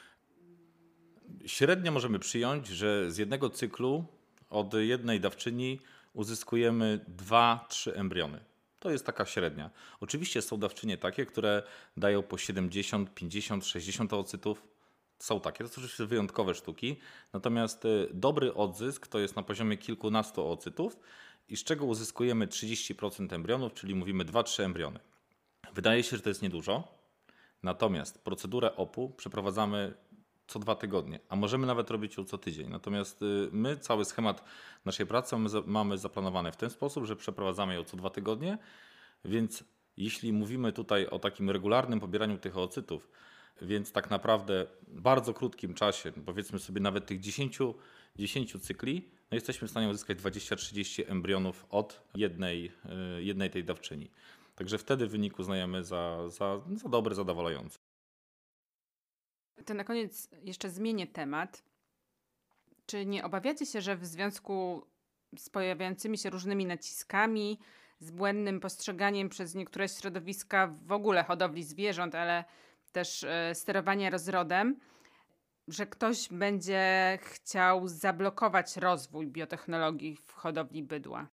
Średnio 1.47 1.93
możemy 1.93 2.19
przyjąć, 2.19 2.67
że 2.67 3.11
z 3.11 3.19
jednego 3.19 3.51
cyklu 3.51 4.05
od 4.51 4.75
jednej 4.75 5.21
dawczyni 5.21 5.81
uzyskujemy 6.13 7.01
2-3 7.17 7.91
embriony. 7.95 8.41
To 8.79 8.91
jest 8.91 9.07
taka 9.07 9.27
średnia. 9.27 9.71
Oczywiście 10.01 10.43
są 10.43 10.59
dawczynie 10.59 10.97
takie, 10.97 11.27
które 11.27 11.63
dają 11.97 12.23
po 12.23 12.39
70, 12.39 13.15
50, 13.15 13.67
60 13.67 14.13
oocytów. 14.13 14.63
Są 15.19 15.41
takie, 15.41 15.65
to 15.65 15.71
są 15.71 15.75
oczywiście 15.75 16.07
wyjątkowe 16.07 16.55
sztuki. 16.55 16.97
Natomiast 17.33 17.85
y, 17.85 18.09
dobry 18.13 18.55
odzysk 18.55 19.07
to 19.07 19.19
jest 19.19 19.37
na 19.37 19.43
poziomie 19.43 19.77
kilkunastu 19.77 20.47
oocytów 20.47 20.97
i 21.49 21.57
z 21.57 21.65
czego 21.65 21.85
uzyskujemy 21.85 22.47
30% 22.47 23.35
embrionów, 23.35 23.75
czyli 23.75 23.95
mówimy 23.95 24.25
2-3 24.25 24.63
embriony. 24.63 25.01
Wydaje 25.75 26.03
się, 26.03 26.17
że 26.17 26.23
to 26.23 26.29
jest 26.29 26.43
niedużo, 26.43 26.89
natomiast 27.63 28.25
procedurę 28.25 28.77
OPU 28.77 29.11
przeprowadzamy 29.11 29.95
co 30.47 30.59
dwa 30.59 30.75
tygodnie, 30.75 31.21
a 31.29 31.37
możemy 31.37 31.67
nawet 31.67 31.91
robić 31.91 32.17
ją 32.17 32.25
co 32.25 32.39
tydzień. 32.39 32.69
Natomiast 32.69 33.23
y, 33.23 33.49
my 33.53 33.77
cały 33.77 34.05
schemat 34.05 34.45
naszej 34.85 35.07
pracy 35.07 35.37
mamy 35.67 35.99
zaplanowany 35.99 36.53
w 36.53 36.57
ten 36.57 36.71
sposób, 36.71 37.05
że 37.05 37.17
przeprowadzamy 37.17 37.75
ją 37.75 37.85
co 37.85 37.97
dwa 37.97 38.11
tygodnie, 38.11 38.59
więc 39.25 39.65
jeśli 39.97 40.33
mówimy 40.33 40.73
tutaj 40.73 41.07
o 41.07 41.19
takim 41.19 41.51
regularnym 41.51 42.01
pobieraniu 42.01 42.39
tych 42.39 42.59
oocytów, 42.59 43.09
więc 43.63 43.93
tak 43.93 44.11
naprawdę 44.11 44.67
w 44.89 45.01
bardzo 45.01 45.35
krótkim 45.35 45.75
czasie, 45.75 46.13
powiedzmy 46.13 46.59
sobie 46.59 46.81
nawet 46.81 47.07
tych 47.07 47.21
10, 47.21 47.59
10 48.17 48.63
cykli, 48.63 49.09
no 49.31 49.35
jesteśmy 49.35 49.69
w 49.69 49.71
stanie 49.71 49.89
uzyskać 49.89 50.19
20-30 50.19 51.11
embrionów 51.11 51.67
od 51.71 52.03
jednej, 52.15 52.73
y, 53.19 53.23
jednej 53.23 53.51
tej 53.51 53.65
dawczyni. 53.65 54.11
Także 54.55 54.79
wtedy 54.79 55.07
wynik 55.07 55.39
uznajemy 55.39 55.85
za, 55.85 56.29
za, 56.29 56.61
za 56.75 56.89
dobry, 56.89 57.15
zadowalający. 57.15 57.79
To 59.65 59.75
na 59.75 59.85
koniec 59.85 60.29
jeszcze 60.43 60.71
zmienię 60.71 61.07
temat. 61.07 61.63
Czy 62.87 63.07
nie 63.07 63.25
obawiacie 63.25 63.67
się, 63.67 63.81
że 63.81 63.97
w 63.97 64.07
związku 64.07 64.87
z 65.39 65.51
pojawiającymi 65.51 66.19
się 66.19 66.31
różnymi 66.31 66.67
naciskami, 66.67 67.59
z 67.99 68.11
błędnym 68.11 68.61
postrzeganiem 68.61 69.29
przez 69.29 69.55
niektóre 69.55 69.89
środowiska 69.89 70.75
w 70.87 70.93
ogóle 70.93 71.25
hodowli 71.25 71.65
zwierząt, 71.65 72.15
ale 72.15 72.45
też 72.93 73.23
y, 73.23 73.29
sterowania 73.55 74.11
rozrodem, 74.11 74.81
że 75.69 75.87
ktoś 75.87 76.29
będzie 76.29 77.19
chciał 77.23 77.89
zablokować 77.89 78.77
rozwój 78.77 79.27
biotechnologii 79.27 80.17
w 80.17 80.33
hodowli 80.33 80.83
bydła? 80.83 81.29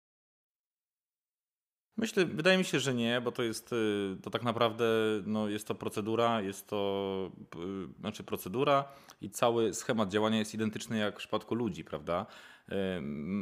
Myślę, 2.00 2.26
wydaje 2.26 2.58
mi 2.58 2.66
się, 2.66 2.80
że 2.80 2.94
nie, 2.94 3.22
bo 3.22 3.32
to 3.32 3.44
jest 3.44 3.74
y, 3.74 4.18
to 4.24 4.30
tak 4.30 4.44
naprawdę 4.44 4.86
no, 5.26 5.50
jest 5.50 5.68
to 5.68 5.76
procedura, 5.76 6.42
jest 6.42 6.68
to 6.68 7.32
y, 7.56 8.00
znaczy 8.00 8.24
procedura 8.24 8.86
i 9.22 9.30
cały 9.30 9.74
schemat 9.74 10.10
działania 10.10 10.40
jest 10.40 10.54
identyczny 10.54 10.98
jak 10.98 11.16
w 11.16 11.18
przypadku 11.18 11.56
ludzi, 11.56 11.84
prawda? 11.84 12.26
Y, 12.70 12.76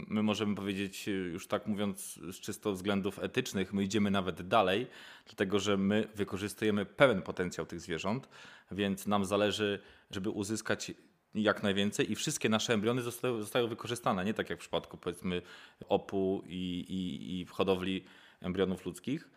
my 0.08 0.24
możemy 0.24 0.56
powiedzieć, 0.56 1.08
już 1.08 1.48
tak 1.48 1.67
mówiąc 1.67 2.20
z 2.32 2.39
czysto 2.39 2.74
względów 2.74 3.20
etycznych, 3.20 3.74
my 3.74 3.84
idziemy 3.84 4.12
nawet 4.12 4.48
dalej, 4.48 4.88
dlatego 5.26 5.60
że 5.60 5.78
my 5.78 6.08
wykorzystujemy 6.15 6.86
pełen 6.86 7.22
potencjał 7.22 7.65
tych 7.65 7.80
zwierząt, 7.80 8.30
więc 8.72 9.08
nam 9.08 9.26
zależy, 9.26 9.80
żeby 10.12 10.30
uzyskać 10.30 10.91
jak 11.36 11.63
najwięcej 11.63 12.12
i 12.12 12.15
wszystkie 12.15 12.50
nasze 12.50 12.74
embriony 12.74 13.02
zostają, 13.02 13.41
zostają 13.41 13.67
wykorzystane, 13.67 14.26
nie 14.26 14.34
tak 14.34 14.50
jak 14.50 14.60
w 14.60 14.62
przypadku 14.62 14.98
powiedzmy 14.98 15.41
opu 15.89 16.43
i, 16.48 16.86
i, 16.89 17.39
i 17.39 17.46
w 17.46 17.52
hodowli 17.52 18.04
embrionów 18.41 18.86
ludzkich. 18.86 19.30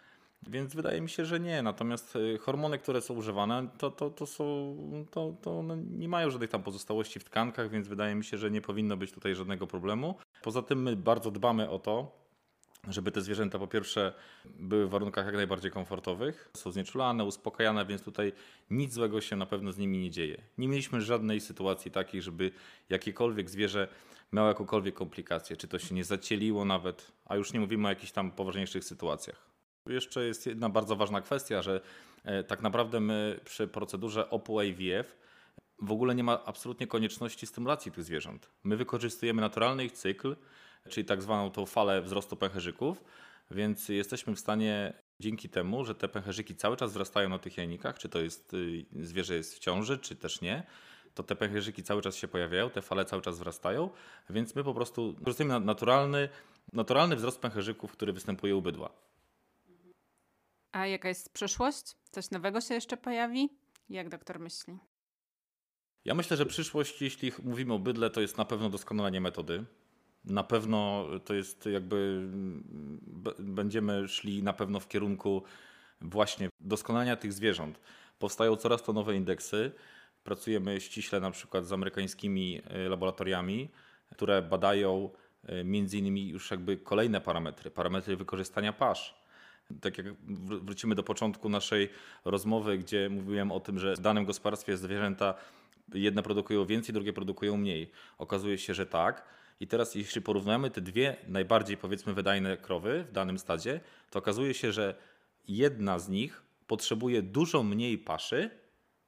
Więc 0.48 0.74
wydaje 0.74 1.00
mi 1.00 1.08
się, 1.08 1.24
że 1.24 1.40
nie. 1.40 1.62
Natomiast 1.62 2.16
y, 2.16 2.38
hormony, 2.38 2.78
które 2.78 3.00
są 3.00 3.14
używane, 3.14 3.68
to, 3.78 3.90
to, 3.90 4.10
to, 4.10 4.26
są, 4.26 4.76
to, 5.10 5.34
to 5.42 5.64
nie 5.90 6.08
mają 6.08 6.30
żadnych 6.30 6.50
tam 6.50 6.62
pozostałości 6.62 7.20
w 7.20 7.24
tkankach, 7.24 7.70
więc 7.70 7.88
wydaje 7.88 8.14
mi 8.14 8.24
się, 8.24 8.38
że 8.38 8.50
nie 8.50 8.60
powinno 8.60 8.96
być 8.96 9.12
tutaj 9.12 9.34
żadnego 9.34 9.66
problemu. 9.66 10.14
Poza 10.42 10.62
tym 10.62 10.82
my 10.82 10.96
bardzo 10.96 11.30
dbamy 11.30 11.70
o 11.70 11.78
to, 11.78 12.19
żeby 12.88 13.12
te 13.12 13.20
zwierzęta 13.20 13.58
po 13.58 13.66
pierwsze 13.66 14.12
były 14.44 14.86
w 14.86 14.90
warunkach 14.90 15.26
jak 15.26 15.34
najbardziej 15.34 15.70
komfortowych, 15.70 16.50
są 16.56 16.70
znieczulane, 16.70 17.24
uspokajane, 17.24 17.86
więc 17.86 18.02
tutaj 18.02 18.32
nic 18.70 18.92
złego 18.92 19.20
się 19.20 19.36
na 19.36 19.46
pewno 19.46 19.72
z 19.72 19.78
nimi 19.78 19.98
nie 19.98 20.10
dzieje. 20.10 20.42
Nie 20.58 20.68
mieliśmy 20.68 21.00
żadnej 21.00 21.40
sytuacji 21.40 21.90
takiej, 21.90 22.22
żeby 22.22 22.50
jakiekolwiek 22.88 23.50
zwierzę 23.50 23.88
miało 24.32 24.48
jakąkolwiek 24.48 24.94
komplikację, 24.94 25.56
czy 25.56 25.68
to 25.68 25.78
się 25.78 25.94
nie 25.94 26.04
zacieliło 26.04 26.64
nawet, 26.64 27.12
a 27.24 27.36
już 27.36 27.52
nie 27.52 27.60
mówimy 27.60 27.88
o 27.88 27.90
jakichś 27.90 28.12
tam 28.12 28.30
poważniejszych 28.30 28.84
sytuacjach. 28.84 29.50
Jeszcze 29.86 30.26
jest 30.26 30.46
jedna 30.46 30.68
bardzo 30.68 30.96
ważna 30.96 31.20
kwestia, 31.20 31.62
że 31.62 31.80
e, 32.24 32.44
tak 32.44 32.62
naprawdę 32.62 33.00
my 33.00 33.40
przy 33.44 33.68
procedurze 33.68 34.30
OPU 34.30 34.60
IVF 34.62 35.16
w 35.82 35.92
ogóle 35.92 36.14
nie 36.14 36.24
ma 36.24 36.44
absolutnie 36.44 36.86
konieczności 36.86 37.46
stymulacji 37.46 37.92
tych 37.92 38.04
zwierząt. 38.04 38.50
My 38.64 38.76
wykorzystujemy 38.76 39.40
naturalny 39.40 39.84
ich 39.84 39.92
cykl, 39.92 40.36
czyli 40.88 41.04
tak 41.04 41.22
zwaną 41.22 41.50
tą 41.50 41.66
falę 41.66 42.02
wzrostu 42.02 42.36
pęcherzyków, 42.36 43.04
więc 43.50 43.88
jesteśmy 43.88 44.34
w 44.34 44.40
stanie 44.40 44.92
dzięki 45.20 45.48
temu, 45.48 45.84
że 45.84 45.94
te 45.94 46.08
pęcherzyki 46.08 46.56
cały 46.56 46.76
czas 46.76 46.90
wzrastają 46.90 47.28
na 47.28 47.38
tych 47.38 47.56
jajnikach, 47.56 47.98
czy 47.98 48.08
to 48.08 48.20
jest 48.20 48.54
y, 48.54 48.86
zwierzę 48.92 49.34
jest 49.34 49.54
w 49.54 49.58
ciąży, 49.58 49.98
czy 49.98 50.16
też 50.16 50.40
nie, 50.40 50.66
to 51.14 51.22
te 51.22 51.36
pęcherzyki 51.36 51.82
cały 51.82 52.02
czas 52.02 52.16
się 52.16 52.28
pojawiają, 52.28 52.70
te 52.70 52.82
fale 52.82 53.04
cały 53.04 53.22
czas 53.22 53.36
wzrastają, 53.36 53.90
więc 54.30 54.54
my 54.54 54.64
po 54.64 54.74
prostu 54.74 55.12
wykorzystujemy 55.12 55.60
naturalny, 55.60 56.28
naturalny 56.72 57.16
wzrost 57.16 57.40
pęcherzyków, 57.40 57.92
który 57.92 58.12
występuje 58.12 58.56
u 58.56 58.62
bydła. 58.62 58.90
A 60.72 60.86
jaka 60.86 61.08
jest 61.08 61.32
przyszłość? 61.32 61.96
Coś 62.10 62.30
nowego 62.30 62.60
się 62.60 62.74
jeszcze 62.74 62.96
pojawi? 62.96 63.48
Jak 63.88 64.08
doktor 64.08 64.40
myśli? 64.40 64.78
Ja 66.04 66.14
myślę, 66.14 66.36
że 66.36 66.46
przyszłość, 66.46 67.02
jeśli 67.02 67.32
mówimy 67.42 67.74
o 67.74 67.78
bydle, 67.78 68.10
to 68.10 68.20
jest 68.20 68.38
na 68.38 68.44
pewno 68.44 68.70
doskonalenie 68.70 69.20
metody. 69.20 69.64
Na 70.24 70.42
pewno 70.42 71.06
to 71.24 71.34
jest 71.34 71.66
jakby, 71.66 72.28
będziemy 73.38 74.08
szli 74.08 74.42
na 74.42 74.52
pewno 74.52 74.80
w 74.80 74.88
kierunku 74.88 75.42
właśnie 76.00 76.48
doskonalenia 76.60 77.16
tych 77.16 77.32
zwierząt. 77.32 77.80
Powstają 78.18 78.56
coraz 78.56 78.82
to 78.82 78.92
nowe 78.92 79.16
indeksy. 79.16 79.72
Pracujemy 80.24 80.80
ściśle 80.80 81.20
na 81.20 81.30
przykład 81.30 81.66
z 81.66 81.72
amerykańskimi 81.72 82.62
e, 82.64 82.88
laboratoriami, 82.88 83.68
które 84.12 84.42
badają 84.42 85.10
e, 85.46 85.64
między 85.64 85.98
innymi 85.98 86.28
już 86.28 86.50
jakby 86.50 86.76
kolejne 86.76 87.20
parametry, 87.20 87.70
parametry 87.70 88.16
wykorzystania 88.16 88.72
pasz. 88.72 89.20
Tak 89.80 89.98
jak 89.98 90.06
wrócimy 90.64 90.94
do 90.94 91.02
początku 91.02 91.48
naszej 91.48 91.88
rozmowy, 92.24 92.78
gdzie 92.78 93.08
mówiłem 93.08 93.52
o 93.52 93.60
tym, 93.60 93.78
że 93.78 93.94
w 93.94 94.00
danym 94.00 94.24
gospodarstwie 94.24 94.76
zwierzęta 94.76 95.34
jedne 95.94 96.22
produkują 96.22 96.66
więcej, 96.66 96.92
drugie 96.92 97.12
produkują 97.12 97.56
mniej. 97.56 97.90
Okazuje 98.18 98.58
się, 98.58 98.74
że 98.74 98.86
tak. 98.86 99.24
I 99.60 99.66
teraz 99.66 99.94
jeśli 99.94 100.22
porównamy 100.22 100.70
te 100.70 100.80
dwie 100.80 101.16
najbardziej 101.28 101.76
powiedzmy 101.76 102.14
wydajne 102.14 102.56
krowy 102.56 103.04
w 103.08 103.12
danym 103.12 103.38
stadzie, 103.38 103.80
to 104.10 104.18
okazuje 104.18 104.54
się, 104.54 104.72
że 104.72 104.94
jedna 105.48 105.98
z 105.98 106.08
nich 106.08 106.42
potrzebuje 106.66 107.22
dużo 107.22 107.62
mniej 107.62 107.98
paszy 107.98 108.50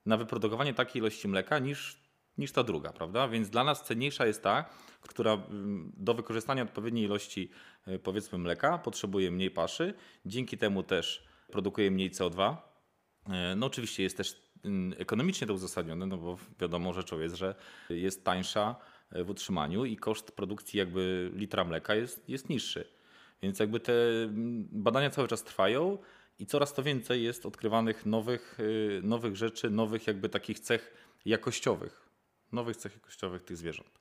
na 0.06 0.16
wyprodukowanie 0.16 0.74
takiej 0.74 1.00
ilości 1.02 1.28
mleka 1.28 1.58
niż, 1.58 1.98
niż 2.38 2.52
ta 2.52 2.62
druga, 2.62 2.92
prawda? 2.92 3.28
Więc 3.28 3.50
dla 3.50 3.64
nas 3.64 3.84
cenniejsza 3.84 4.26
jest 4.26 4.42
ta, 4.42 4.64
która 5.00 5.32
mm, 5.32 5.92
do 5.96 6.14
wykorzystania 6.14 6.62
odpowiedniej 6.62 7.04
ilości 7.04 7.50
e, 7.86 7.98
powiedzmy 7.98 8.38
mleka 8.38 8.78
potrzebuje 8.78 9.30
mniej 9.30 9.50
paszy, 9.50 9.94
dzięki 10.26 10.58
temu 10.58 10.82
też 10.82 11.24
produkuje 11.50 11.90
mniej 11.90 12.10
CO2. 12.10 12.56
E, 13.28 13.56
no 13.56 13.66
oczywiście 13.66 14.02
jest 14.02 14.16
też 14.16 14.42
mm, 14.64 14.94
ekonomicznie 14.98 15.46
to 15.46 15.54
uzasadnione, 15.54 16.06
no 16.06 16.16
bo 16.16 16.38
wiadomo 16.60 16.92
rzeczą 16.92 17.20
jest, 17.20 17.34
że 17.34 17.54
jest 17.90 18.24
tańsza 18.24 18.76
w 19.24 19.30
utrzymaniu 19.30 19.84
i 19.84 19.96
koszt 19.96 20.32
produkcji 20.32 20.78
jakby 20.78 21.30
litra 21.34 21.64
mleka 21.64 21.94
jest, 21.94 22.28
jest 22.28 22.48
niższy. 22.48 22.88
Więc 23.42 23.58
jakby 23.58 23.80
te 23.80 23.92
mm, 23.92 24.68
badania 24.72 25.10
cały 25.10 25.28
czas 25.28 25.42
trwają 25.42 25.98
i 26.38 26.46
coraz 26.46 26.74
to 26.74 26.82
więcej 26.82 27.22
jest 27.22 27.46
odkrywanych 27.46 28.06
nowych, 28.06 28.60
y, 28.60 29.00
nowych 29.04 29.36
rzeczy, 29.36 29.70
nowych 29.70 30.06
jakby 30.06 30.28
takich 30.28 30.60
cech 30.60 30.94
jakościowych, 31.24 32.08
nowych 32.52 32.76
cech 32.76 32.94
jakościowych 32.94 33.44
tych 33.44 33.56
zwierząt. 33.56 34.00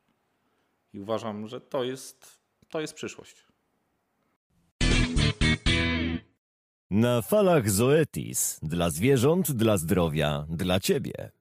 I 0.93 0.99
uważam, 0.99 1.47
że 1.47 1.61
to 1.61 1.83
jest, 1.83 2.39
to 2.69 2.81
jest 2.81 2.93
przyszłość. 2.93 3.51
Na 6.91 7.21
falach 7.21 7.69
Zoetis. 7.69 8.59
Dla 8.63 8.89
zwierząt, 8.89 9.51
dla 9.51 9.77
zdrowia, 9.77 10.45
dla 10.49 10.79
ciebie. 10.79 11.31